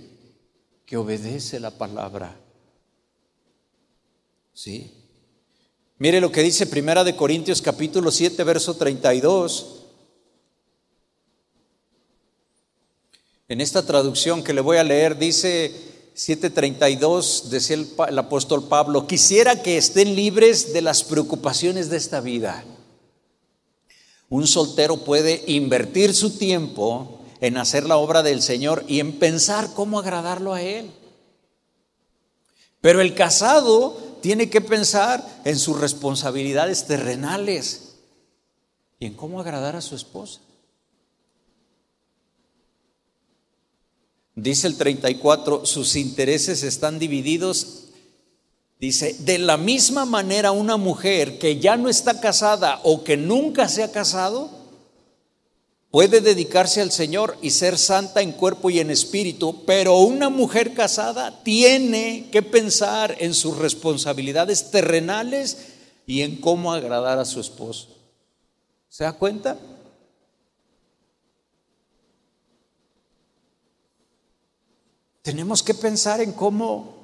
[0.86, 2.38] que obedece la palabra.
[4.54, 4.92] ¿Sí?
[5.98, 9.83] Mire lo que dice Primera de Corintios capítulo 7 verso 32.
[13.54, 15.72] En esta traducción que le voy a leer dice
[16.16, 22.64] 7:32 decía el, apóstol Pablo, quisiera que estén libres de las preocupaciones de esta vida.
[24.28, 29.70] Un soltero puede invertir su tiempo en hacer la obra del Señor y en pensar
[29.76, 30.90] cómo agradarlo a Él.
[32.82, 37.98] Pero el casado tiene que pensar en sus responsabilidades terrenales
[39.00, 40.40] y en cómo agradar a su esposa.
[44.36, 47.84] Dice el 34, sus intereses están divididos.
[48.80, 53.70] Dice, de la misma manera una mujer que ya no está casada o que nunca
[53.70, 54.50] se ha casado,
[55.92, 60.74] puede dedicarse al Señor y ser santa en cuerpo y en espíritu, pero una mujer
[60.74, 65.58] casada tiene que pensar en sus responsabilidades terrenales
[66.08, 67.90] y en cómo agradar a su esposo.
[68.90, 69.58] ¿Se da cuenta?
[75.24, 76.96] Tenemos que pensar en cómo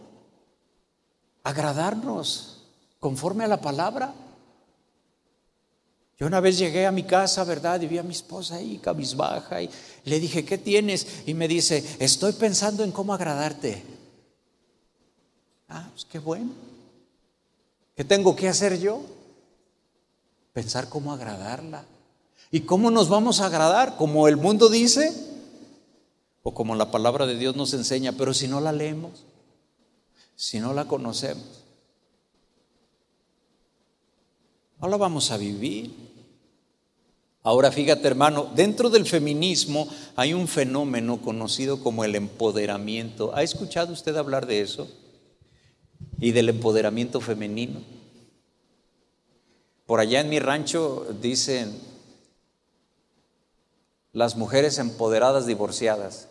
[1.41, 2.65] agradarnos
[2.99, 4.13] conforme a la palabra.
[6.19, 7.79] Yo una vez llegué a mi casa, ¿verdad?
[7.81, 9.69] Y vi a mi esposa ahí, cabizbaja, y
[10.03, 11.23] le dije, ¿qué tienes?
[11.25, 13.81] Y me dice, estoy pensando en cómo agradarte.
[15.69, 16.51] Ah, pues qué bueno.
[17.95, 19.01] ¿Qué tengo que hacer yo?
[20.51, 21.85] Pensar cómo agradarla.
[22.51, 23.95] ¿Y cómo nos vamos a agradar?
[23.95, 25.13] ¿Como el mundo dice?
[26.43, 28.13] ¿O como la palabra de Dios nos enseña?
[28.13, 29.25] Pero si no la leemos,
[30.35, 31.63] si no la conocemos,
[34.81, 35.91] no la vamos a vivir.
[37.43, 43.35] Ahora fíjate hermano, dentro del feminismo hay un fenómeno conocido como el empoderamiento.
[43.35, 44.89] ¿Ha escuchado usted hablar de eso?
[46.19, 47.81] Y del empoderamiento femenino.
[49.85, 51.88] Por allá en mi rancho dicen
[54.13, 56.27] las mujeres empoderadas divorciadas.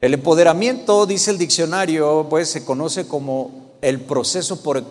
[0.00, 4.84] El empoderamiento, dice el diccionario, pues se conoce como el proceso por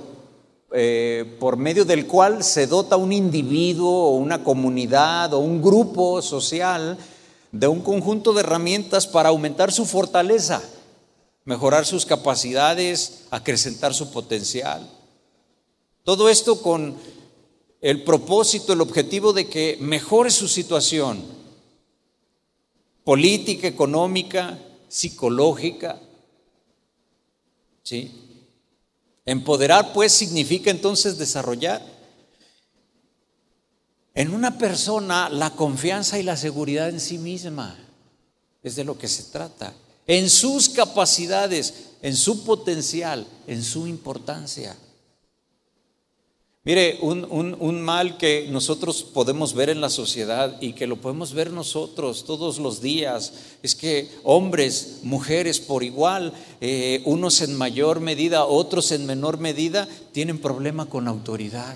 [0.76, 6.20] eh, por medio del cual se dota un individuo o una comunidad o un grupo
[6.24, 6.98] social
[7.52, 10.64] de un conjunto de herramientas para aumentar su fortaleza,
[11.46, 14.90] mejorar sus capacidades, acrecentar su potencial.
[16.04, 16.96] Todo esto con
[17.84, 21.22] el propósito, el objetivo de que mejore su situación
[23.04, 24.58] política, económica,
[24.88, 26.00] psicológica.
[27.84, 28.10] ¿Sí?
[29.26, 31.86] Empoderar pues significa entonces desarrollar
[34.14, 37.78] en una persona la confianza y la seguridad en sí misma.
[38.64, 39.74] Es de lo que se trata.
[40.08, 44.74] En sus capacidades, en su potencial, en su importancia.
[46.66, 51.52] Mire, un, mal que nosotros podemos ver en la sociedad y que lo podemos ver
[51.52, 58.46] nosotros todos los días es que hombres, mujeres por igual, eh, unos en mayor medida,
[58.46, 61.76] otros en menor medida, tienen problema con autoridad.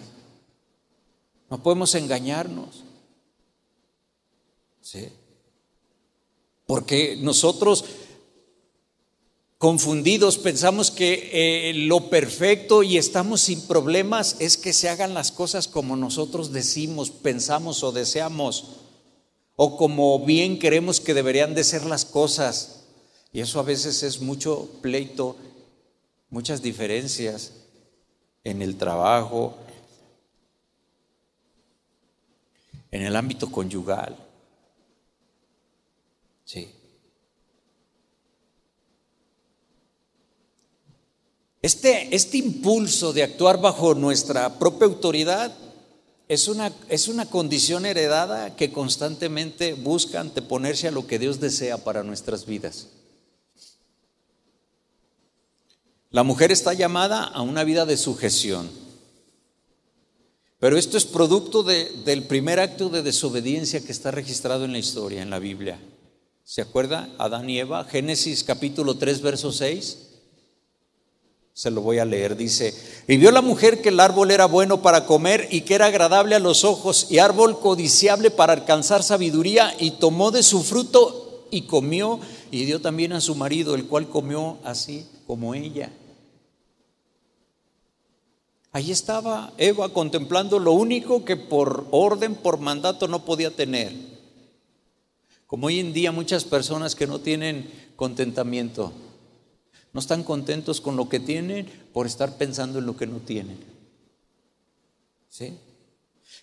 [1.50, 2.84] No podemos engañarnos.
[4.80, 5.10] ¿Sí?
[6.66, 7.84] Porque nosotros
[9.58, 15.32] confundidos, pensamos que eh, lo perfecto y estamos sin problemas es que se hagan las
[15.32, 18.78] cosas como nosotros decimos, pensamos o deseamos,
[19.56, 22.84] o como bien queremos que deberían de ser las cosas.
[23.34, 25.36] Y eso a veces es mucho pleito,
[26.30, 27.54] muchas diferencias
[28.44, 29.58] en el trabajo,
[32.92, 34.16] en el ámbito conyugal.
[36.46, 36.77] Sí.
[41.62, 45.56] Este, este, impulso de actuar bajo nuestra propia autoridad
[46.28, 51.78] es una, es una condición heredada que constantemente busca anteponerse a lo que Dios desea
[51.78, 52.90] para nuestras vidas.
[56.10, 58.70] La mujer está llamada a una vida de sujeción.
[60.60, 65.22] Pero esto es producto del primer acto de desobediencia que está registrado en la historia,
[65.22, 65.80] en la Biblia.
[66.44, 67.14] ¿Se acuerda?
[67.20, 70.07] Adán y Eva, Génesis capítulo 3, verso 6.
[71.58, 72.38] Se lo voy a leer.
[72.38, 72.72] Dice,
[73.08, 76.36] y vio la mujer que el árbol era bueno para comer y que era agradable
[76.36, 81.64] a los ojos y árbol codiciable para alcanzar sabiduría y tomó de su fruto y
[81.64, 82.20] comió
[82.52, 85.92] y dio también a su marido, el cual comió así como ella.
[88.72, 93.94] Ahí estaba Eva contemplando lo único que por orden, por mandato no podía tener.
[95.48, 98.94] Como hoy en día muchas personas que no tienen contentamiento,
[99.94, 103.58] no están contentos con lo que tienen por estar pensando en lo que no tienen.
[105.30, 105.58] ¿Sí?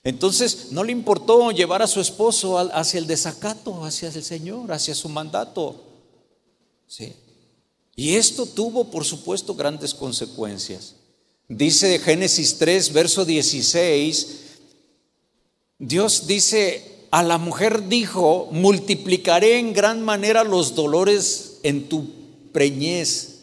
[0.03, 4.95] Entonces no le importó llevar a su esposo hacia el desacato, hacia el Señor, hacia
[4.95, 5.83] su mandato.
[6.87, 7.15] ¿Sí?
[7.97, 10.97] Y esto tuvo, por supuesto, grandes consecuencias.
[11.49, 14.41] Dice Génesis 3, verso 16,
[15.79, 22.09] Dios dice, a la mujer dijo, multiplicaré en gran manera los dolores en tu
[22.53, 23.34] preñez.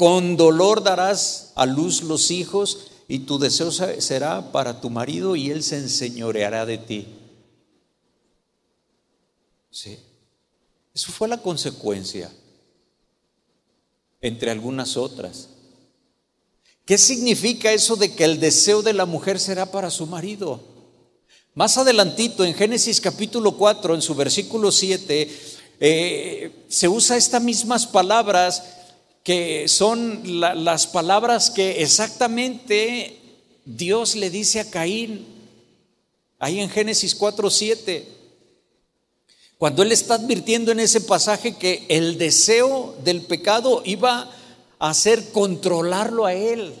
[0.00, 5.50] Con dolor darás a luz los hijos y tu deseo será para tu marido y
[5.50, 7.06] él se enseñoreará de ti.
[9.70, 9.98] Sí.
[10.94, 12.32] Eso fue la consecuencia,
[14.22, 15.50] entre algunas otras.
[16.86, 20.62] ¿Qué significa eso de que el deseo de la mujer será para su marido?
[21.52, 25.30] Más adelantito, en Génesis capítulo 4, en su versículo 7,
[25.78, 28.79] eh, se usa estas mismas palabras
[29.22, 33.18] que son las palabras que exactamente
[33.64, 35.26] Dios le dice a Caín,
[36.38, 38.08] ahí en Génesis 4, 7.
[39.58, 44.30] Cuando él está advirtiendo en ese pasaje que el deseo del pecado iba
[44.80, 46.74] hacer controlarlo a él,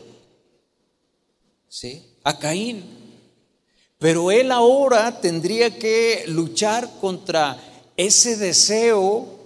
[1.68, 2.02] ¿sí?
[2.24, 2.82] A Caín.
[3.98, 7.62] Pero él ahora tendría que luchar contra
[7.96, 9.39] ese deseo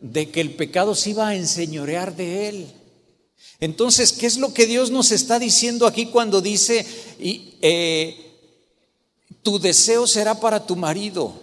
[0.00, 2.72] de que el pecado se iba a enseñorear de él.
[3.60, 6.86] Entonces, ¿qué es lo que Dios nos está diciendo aquí cuando dice,
[7.20, 8.16] eh,
[9.42, 11.34] tu deseo será para tu marido,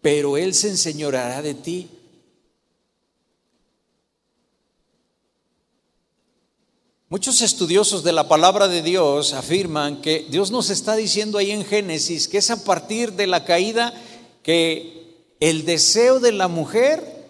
[0.00, 1.88] pero él se enseñoreará de ti?
[7.12, 11.66] Muchos estudiosos de la palabra de Dios afirman que Dios nos está diciendo ahí en
[11.66, 13.92] Génesis que es a partir de la caída
[14.42, 15.01] que
[15.42, 17.26] el deseo de la mujer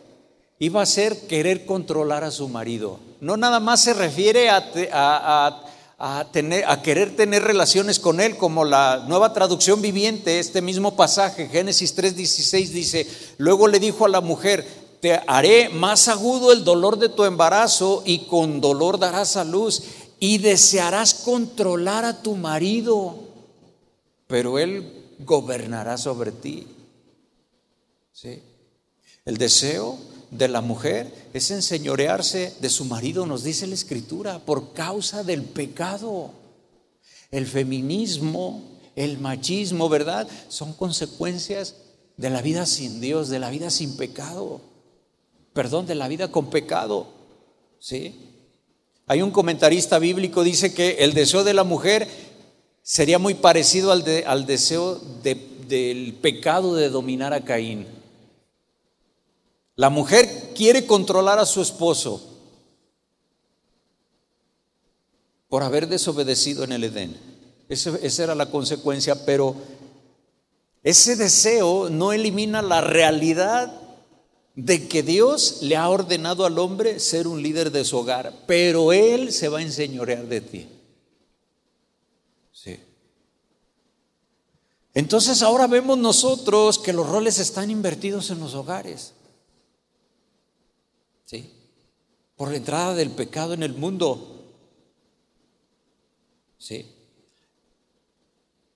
[0.58, 3.00] iba a ser querer controlar a su marido.
[3.22, 4.70] No nada más se refiere a,
[6.30, 11.48] tener, a querer tener relaciones con él, como la nueva traducción viviente, este mismo pasaje,
[11.48, 13.08] Génesis 3:16 dice,
[13.38, 14.66] luego le dijo a la mujer,
[15.00, 19.84] te haré más agudo el dolor de tu embarazo y con dolor darás a luz
[20.20, 23.16] y desearás controlar a tu marido,
[24.26, 26.66] pero él gobernará sobre ti.
[28.12, 28.42] ¿Sí?
[29.24, 29.98] El deseo
[30.30, 35.42] de la mujer es enseñorearse de su marido, nos dice la escritura, por causa del
[35.42, 36.32] pecado.
[37.30, 38.62] El feminismo,
[38.94, 40.28] el machismo, ¿verdad?
[40.48, 41.76] Son consecuencias
[42.16, 44.72] de la vida sin Dios, de la vida sin pecado
[45.52, 47.06] perdón, de la vida con pecado.
[47.78, 48.14] ¿Sí?
[49.06, 52.06] Hay un comentarista bíblico dice que el deseo de la mujer
[52.82, 57.86] sería muy parecido al, al deseo del pecado de dominar a Caín.
[59.76, 62.28] La mujer quiere controlar a su esposo
[65.48, 67.16] por haber desobedecido en el Edén.
[67.68, 69.56] esa era la consecuencia, pero
[70.82, 73.72] ese deseo no elimina la realidad
[74.54, 78.92] de que Dios le ha ordenado al hombre ser un líder de su hogar, pero
[78.92, 80.68] él se va a enseñorear de ti.
[82.52, 82.78] Sí.
[84.92, 89.14] Entonces ahora vemos nosotros que los roles están invertidos en los hogares.
[91.32, 91.50] ¿Sí?
[92.36, 94.44] Por la entrada del pecado en el mundo.
[96.58, 96.86] ¿Sí?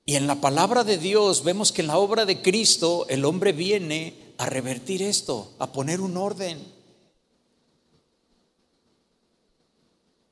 [0.07, 3.53] Y en la palabra de Dios vemos que en la obra de Cristo el hombre
[3.53, 6.59] viene a revertir esto, a poner un orden,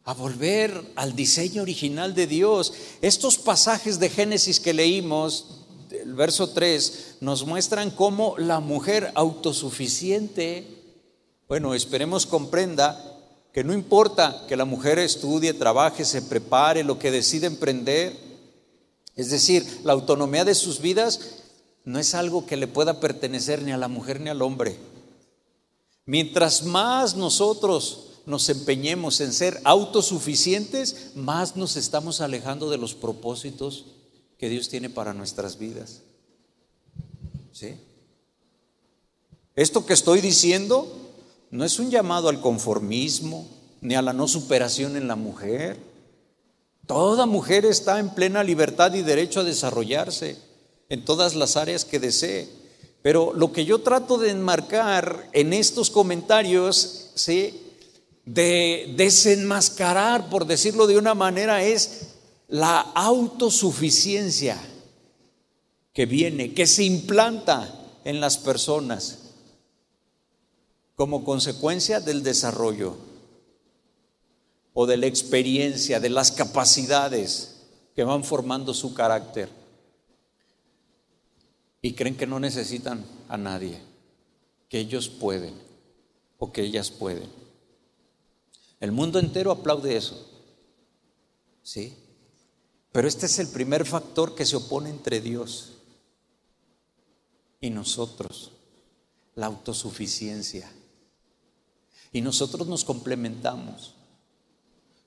[0.05, 2.73] a volver al diseño original de Dios.
[3.03, 5.61] Estos pasajes de Génesis que leímos,
[5.91, 10.84] el verso 3, nos muestran cómo la mujer autosuficiente,
[11.49, 13.15] bueno, esperemos comprenda
[13.53, 18.17] que no importa que la mujer estudie, trabaje, se prepare, lo que decide emprender,
[19.15, 21.21] es decir, la autonomía de sus vidas
[21.85, 24.77] no es algo que le pueda pertenecer ni a la mujer ni al hombre.
[26.07, 33.85] Mientras más nosotros nos empeñemos en ser autosuficientes, más nos estamos alejando de los propósitos
[34.39, 36.03] que Dios tiene para nuestras vidas.
[37.53, 37.77] ¿Sí?
[39.55, 41.04] Esto que estoy diciendo
[41.51, 43.49] no es un llamado al conformismo
[43.81, 45.79] ni a la no superación en la mujer.
[46.87, 50.39] Toda mujer está en plena libertad y derecho a desarrollarse
[50.89, 52.49] en todas las áreas que desee.
[53.03, 57.13] Pero lo que yo trato de enmarcar en estos comentarios,
[58.25, 62.15] de desenmascarar, por decirlo de una manera, es
[62.49, 64.59] la autosuficiencia
[65.93, 69.24] que viene, que se implanta en las personas
[70.95, 72.97] como consecuencia del desarrollo
[74.73, 77.63] o de la experiencia, de las capacidades
[77.95, 79.49] que van formando su carácter.
[81.81, 83.81] Y creen que no necesitan a nadie,
[84.69, 85.55] que ellos pueden
[86.39, 87.29] o que ellas pueden.
[88.81, 90.31] El mundo entero aplaude eso.
[91.63, 91.97] ¿Sí?
[92.93, 95.73] Pero este es el primer factor que se opone entre Dios
[97.61, 98.53] y nosotros,
[99.35, 100.71] la autosuficiencia.
[102.15, 103.93] Y nosotros nos complementamos.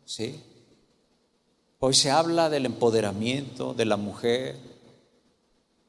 [0.06, 0.42] ¿Sí?
[1.80, 4.58] Hoy se habla del empoderamiento de la mujer.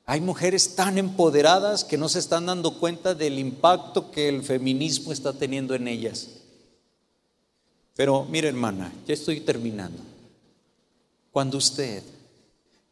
[0.07, 5.11] Hay mujeres tan empoderadas que no se están dando cuenta del impacto que el feminismo
[5.11, 6.29] está teniendo en ellas.
[7.97, 10.01] Pero mire hermana, ya estoy terminando.
[11.33, 12.05] Cuando usted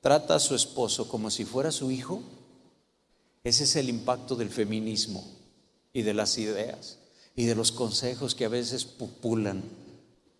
[0.01, 2.22] trata a su esposo como si fuera su hijo,
[3.45, 5.24] ese es el impacto del feminismo
[5.93, 6.99] y de las ideas
[7.37, 9.62] y de los consejos que a veces populan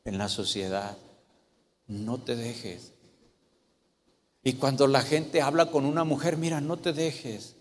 [0.05, 0.97] en la sociedad.
[1.87, 2.93] No te dejes.
[4.43, 7.55] Y cuando la gente habla con una mujer, mira, no te dejes,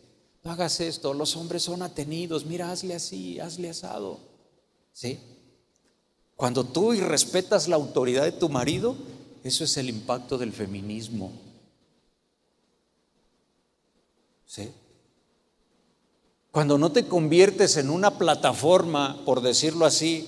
[0.44, 4.20] no hagas esto, los hombres son atenidos, mira, hazle así, hazle asado.
[4.94, 5.20] ¿Sí?
[6.36, 8.96] Cuando tú irrespetas la autoridad de tu marido,
[9.44, 11.32] eso es el impacto del feminismo.
[14.46, 14.70] ¿Sí?
[16.56, 20.26] Cuando no te conviertes en una plataforma, por decirlo así,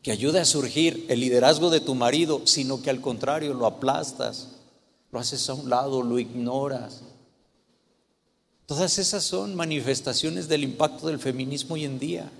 [0.00, 4.48] que ayude a surgir el liderazgo de tu marido, sino que al contrario lo aplastas,
[5.10, 7.02] lo haces a un lado, lo ignoras.
[8.64, 12.32] Todas esas son manifestaciones del impacto del feminismo hoy en día.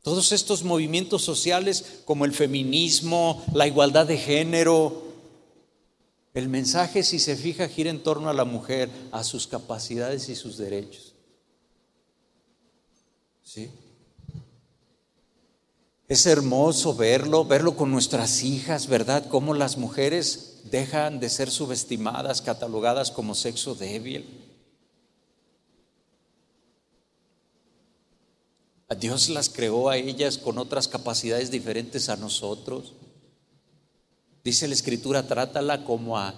[0.00, 5.13] Todos estos movimientos sociales como el feminismo, la igualdad de género,
[6.34, 10.34] el mensaje, si se fija, gira en torno a la mujer, a sus capacidades y
[10.34, 11.14] sus derechos.
[13.44, 13.70] ¿Sí?
[16.08, 19.26] Es hermoso verlo, verlo con nuestras hijas, ¿verdad?
[19.28, 24.40] Cómo las mujeres dejan de ser subestimadas, catalogadas como sexo débil.
[28.98, 32.92] Dios las creó a ellas con otras capacidades diferentes a nosotros.
[34.44, 36.34] Dice la escritura, trátala como a,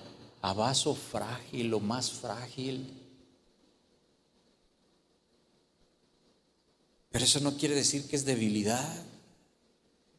[0.55, 2.87] vaso frágil o más frágil.
[7.11, 9.03] Pero eso no quiere decir que es debilidad.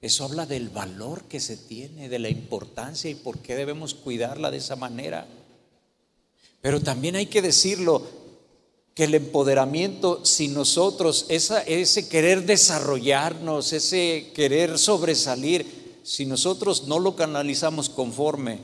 [0.01, 4.51] Eso habla del valor que se tiene, de la importancia y por qué debemos cuidarla
[4.51, 5.25] de esa manera.
[6.61, 8.05] Pero también hay que decirlo,
[8.97, 15.67] que el empoderamiento, si nosotros, ese querer desarrollarnos, ese querer sobresalir,
[16.07, 18.59] si nosotros no lo canalizamos conforme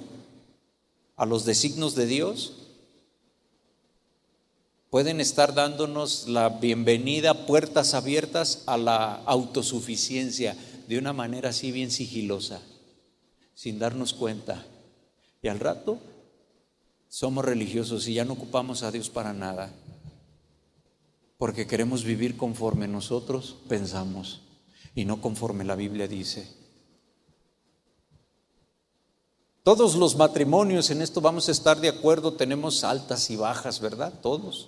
[1.17, 2.53] a los designos de Dios,
[4.89, 10.55] pueden estar dándonos la bienvenida, puertas abiertas a la autosuficiencia
[10.87, 12.61] de una manera así bien sigilosa,
[13.53, 14.65] sin darnos cuenta.
[15.41, 15.99] Y al rato
[17.09, 19.69] somos religiosos y ya no ocupamos a Dios para nada,
[21.37, 24.39] porque queremos vivir conforme nosotros pensamos
[24.95, 26.62] y no conforme la Biblia dice.
[29.63, 34.13] Todos los matrimonios, en esto vamos a estar de acuerdo, tenemos altas y bajas, ¿verdad?
[34.21, 34.67] Todos.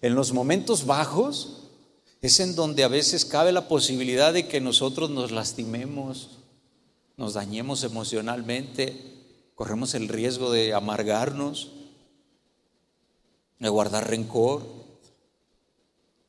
[0.00, 1.68] En los momentos bajos
[2.22, 6.38] es en donde a veces cabe la posibilidad de que nosotros nos lastimemos,
[7.18, 8.96] nos dañemos emocionalmente,
[9.54, 11.72] corremos el riesgo de amargarnos,
[13.58, 14.62] de guardar rencor.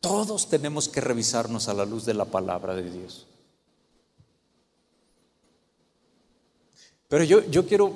[0.01, 3.27] Todos tenemos que revisarnos a la luz de la palabra de Dios.
[7.13, 7.93] Pero yo, yo quiero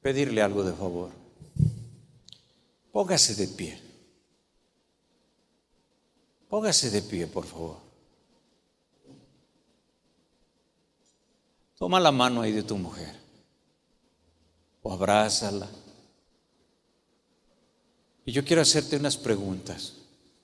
[0.00, 1.12] pedirle algo de favor.
[2.90, 3.80] Póngase de pie.
[6.48, 7.76] Póngase de pie, por favor.
[11.78, 13.14] Toma la mano ahí de tu mujer
[14.82, 15.70] o abrázala.
[18.24, 19.98] Y yo quiero hacerte unas preguntas.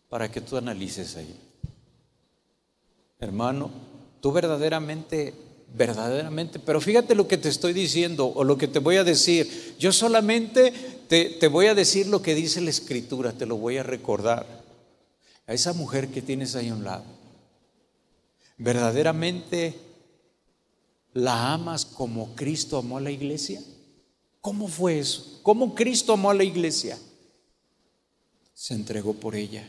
[0.09, 1.37] para que tú analices ahí.
[3.19, 3.71] Hermano,
[4.21, 8.97] tú verdaderamente, verdaderamente, pero fíjate lo que te estoy diciendo o lo que te voy
[8.97, 9.77] a decir.
[9.79, 10.73] Yo solamente
[11.09, 14.47] te, voy a decir lo que dice la escritura, te lo voy a recordar.
[15.47, 17.05] A esa mujer que tienes ahí a un lado,
[18.59, 19.75] verdaderamente
[21.14, 23.62] la amas como Cristo amó a la iglesia.
[24.41, 25.41] ¿Cómo fue eso?
[25.43, 26.99] ¿Cómo Cristo amó a la iglesia?
[28.53, 29.66] Se entregó por ella.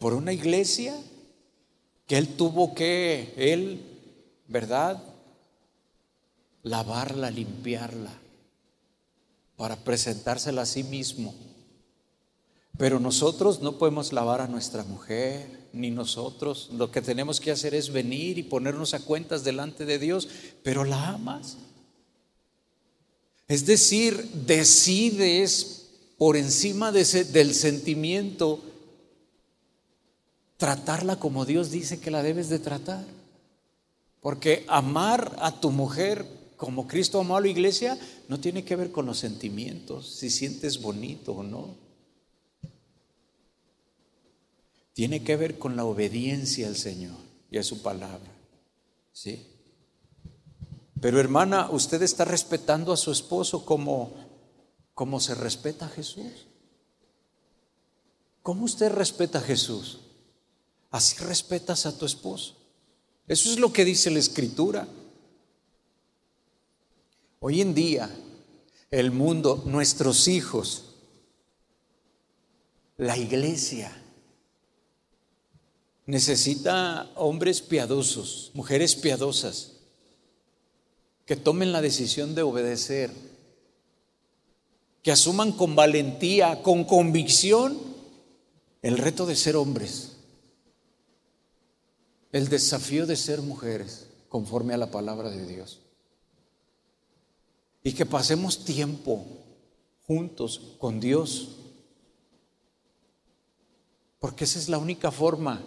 [0.00, 0.96] por una iglesia
[2.10, 3.82] que él tuvo que, él,
[4.48, 5.00] ¿verdad?
[6.64, 8.10] Lavarla, limpiarla,
[9.56, 11.32] para presentársela a sí mismo.
[12.76, 16.70] Pero nosotros no podemos lavar a nuestra mujer, ni nosotros.
[16.72, 20.28] Lo que tenemos que hacer es venir y ponernos a cuentas delante de Dios,
[20.64, 21.58] pero la amas.
[23.46, 28.64] Es decir, decides por encima del sentimiento
[30.60, 33.04] tratarla como Dios dice que la debes de tratar.
[34.20, 36.26] Porque amar a tu mujer
[36.58, 37.98] como Cristo amó a la iglesia
[38.28, 41.74] no tiene que ver con los sentimientos, si sientes bonito o no.
[44.92, 47.16] Tiene que ver con la obediencia al Señor
[47.50, 48.30] y a su palabra.
[49.12, 49.46] ¿Sí?
[51.00, 54.12] Pero hermana, usted está respetando a su esposo como,
[54.92, 56.48] como se respeta a Jesús.
[58.42, 60.00] ¿Cómo usted respeta a Jesús?
[60.90, 62.56] Así respetas a tu esposo.
[63.28, 64.88] Eso es lo que dice la escritura.
[67.38, 68.10] Hoy en día,
[68.90, 70.96] el mundo, nuestros hijos,
[72.96, 73.96] la iglesia,
[76.06, 79.76] necesita hombres piadosos, mujeres piadosas,
[81.24, 83.12] que tomen la decisión de obedecer,
[85.04, 87.78] que asuman con valentía, con convicción,
[88.82, 90.16] el reto de ser hombres
[92.32, 95.80] el desafío de ser mujeres conforme a la palabra de Dios.
[97.82, 99.24] Y que pasemos tiempo
[100.06, 101.56] juntos con Dios.
[104.18, 105.62] Porque esa es la única forma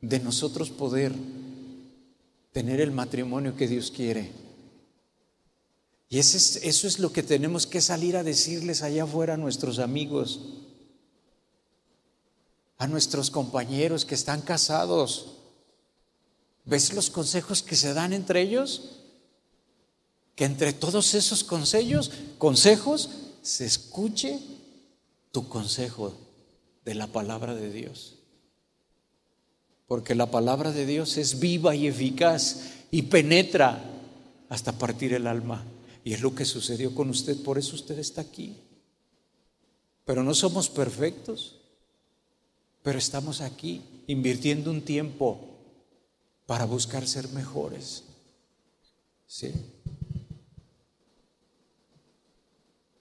[0.00, 1.12] de nosotros poder
[2.52, 4.30] tener el matrimonio que Dios quiere.
[6.08, 10.40] Y eso es, lo que tenemos que salir a decirles allá afuera a nuestros amigos
[12.82, 15.36] a nuestros compañeros que están casados.
[16.64, 18.96] ¿Ves los consejos que se dan entre ellos?
[20.34, 23.08] Que entre todos esos consejos, consejos
[23.40, 24.40] se escuche
[25.30, 26.12] tu consejo
[26.84, 28.16] de la palabra de Dios.
[29.86, 33.80] Porque la palabra de Dios es viva y eficaz y penetra
[34.48, 35.64] hasta partir el alma.
[36.02, 38.56] Y es lo que sucedió con usted, por eso usted está aquí.
[40.04, 41.61] Pero no somos perfectos.
[42.82, 45.38] Pero estamos aquí invirtiendo un tiempo
[46.46, 48.04] para buscar ser mejores.
[49.26, 49.52] ¿Sí?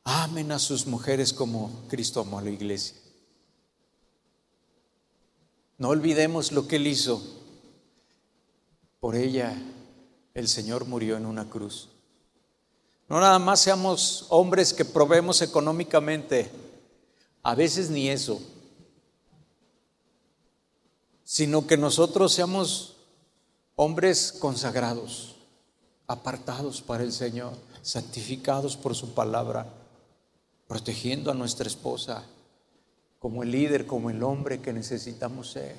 [0.04, 2.96] Amen a sus mujeres como Cristo amó a la iglesia.
[5.78, 7.22] No olvidemos lo que Él hizo.
[9.00, 9.60] Por ella
[10.36, 11.90] el Señor murió en una cruz.
[13.10, 16.50] No nada más seamos hombres que probemos económicamente,
[17.44, 18.42] a veces ni eso
[21.32, 22.98] sino que nosotros seamos
[23.78, 25.38] hombres consagrados,
[26.06, 29.66] apartados para el Señor, santificados por su palabra,
[30.68, 32.26] protegiendo a nuestra esposa
[33.18, 35.78] como el líder, como el hombre que necesitamos ser.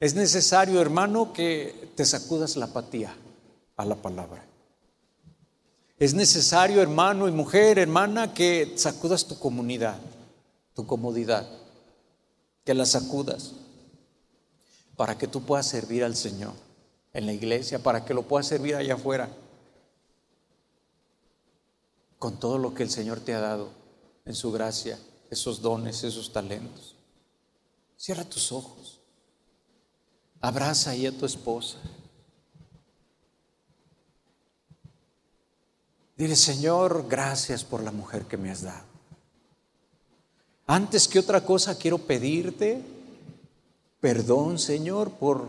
[0.00, 3.14] Es necesario, hermano, que te sacudas la apatía
[3.76, 4.44] a la palabra.
[5.96, 10.00] Es necesario, hermano y mujer, hermana, que sacudas tu comunidad,
[10.74, 11.65] tu comodidad
[12.66, 13.52] que la sacudas
[14.96, 16.52] para que tú puedas servir al Señor
[17.12, 19.30] en la iglesia, para que lo puedas servir allá afuera,
[22.18, 23.70] con todo lo que el Señor te ha dado
[24.24, 24.98] en su gracia,
[25.30, 26.96] esos dones, esos talentos.
[27.96, 29.00] Cierra tus ojos,
[30.40, 31.78] abraza ahí a tu esposa.
[36.16, 38.85] Dile, Señor, gracias por la mujer que me has dado.
[40.66, 42.82] Antes que otra cosa quiero pedirte
[44.00, 45.48] perdón, Señor, por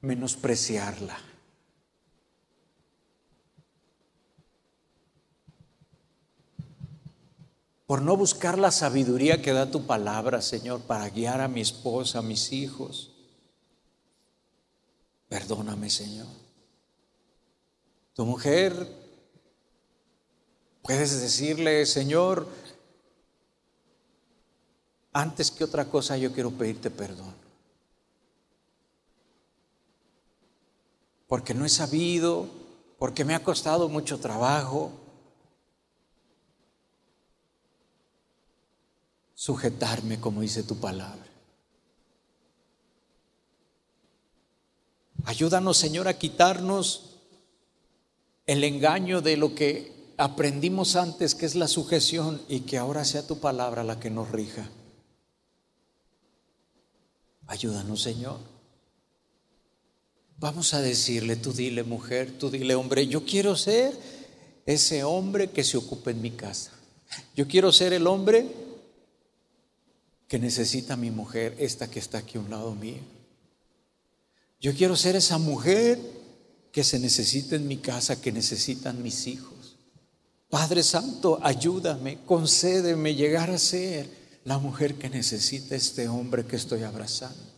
[0.00, 1.18] menospreciarla.
[7.86, 12.18] Por no buscar la sabiduría que da tu palabra, Señor, para guiar a mi esposa,
[12.18, 13.12] a mis hijos.
[15.28, 16.26] Perdóname, Señor.
[18.14, 19.08] Tu mujer
[20.88, 22.48] Puedes decirle, Señor,
[25.18, 27.34] antes que otra cosa yo quiero pedirte perdón.
[31.26, 32.46] Porque no he sabido,
[32.98, 34.92] porque me ha costado mucho trabajo
[39.34, 41.26] sujetarme como dice tu palabra.
[45.24, 47.16] Ayúdanos, Señor, a quitarnos
[48.46, 53.26] el engaño de lo que aprendimos antes, que es la sujeción, y que ahora sea
[53.26, 54.70] tu palabra la que nos rija.
[57.48, 58.38] Ayúdanos, Señor.
[60.38, 63.92] Vamos a decirle, tú dile mujer, tú dile hombre, yo quiero ser
[64.66, 66.70] ese hombre que se ocupe en mi casa.
[67.34, 68.46] Yo quiero ser el hombre
[70.28, 73.00] que necesita mi mujer, esta que está aquí a un lado mío.
[74.60, 75.98] Yo quiero ser esa mujer
[76.70, 79.78] que se necesita en mi casa, que necesitan mis hijos.
[80.50, 84.08] Padre Santo, ayúdame, concédeme llegar a ser
[84.44, 87.48] la mujer que necesita este hombre que estoy abrazando.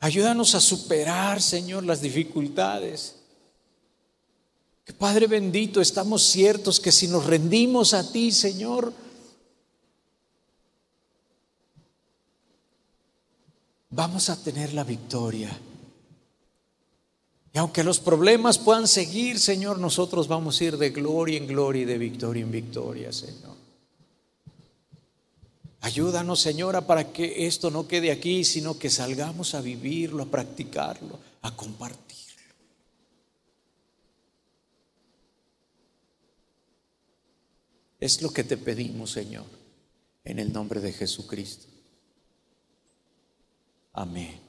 [0.00, 3.16] Ayúdanos a superar, Señor, las dificultades.
[4.84, 8.92] Que Padre bendito, estamos ciertos que si nos rendimos a ti, Señor,
[13.90, 15.50] vamos a tener la victoria.
[17.52, 21.82] Y aunque los problemas puedan seguir, Señor, nosotros vamos a ir de gloria en gloria
[21.82, 23.55] y de victoria en victoria, Señor.
[25.86, 31.16] Ayúdanos, Señora, para que esto no quede aquí, sino que salgamos a vivirlo, a practicarlo,
[31.42, 32.42] a compartirlo.
[38.00, 39.46] Es lo que te pedimos, Señor,
[40.24, 41.68] en el nombre de Jesucristo.
[43.92, 44.45] Amém.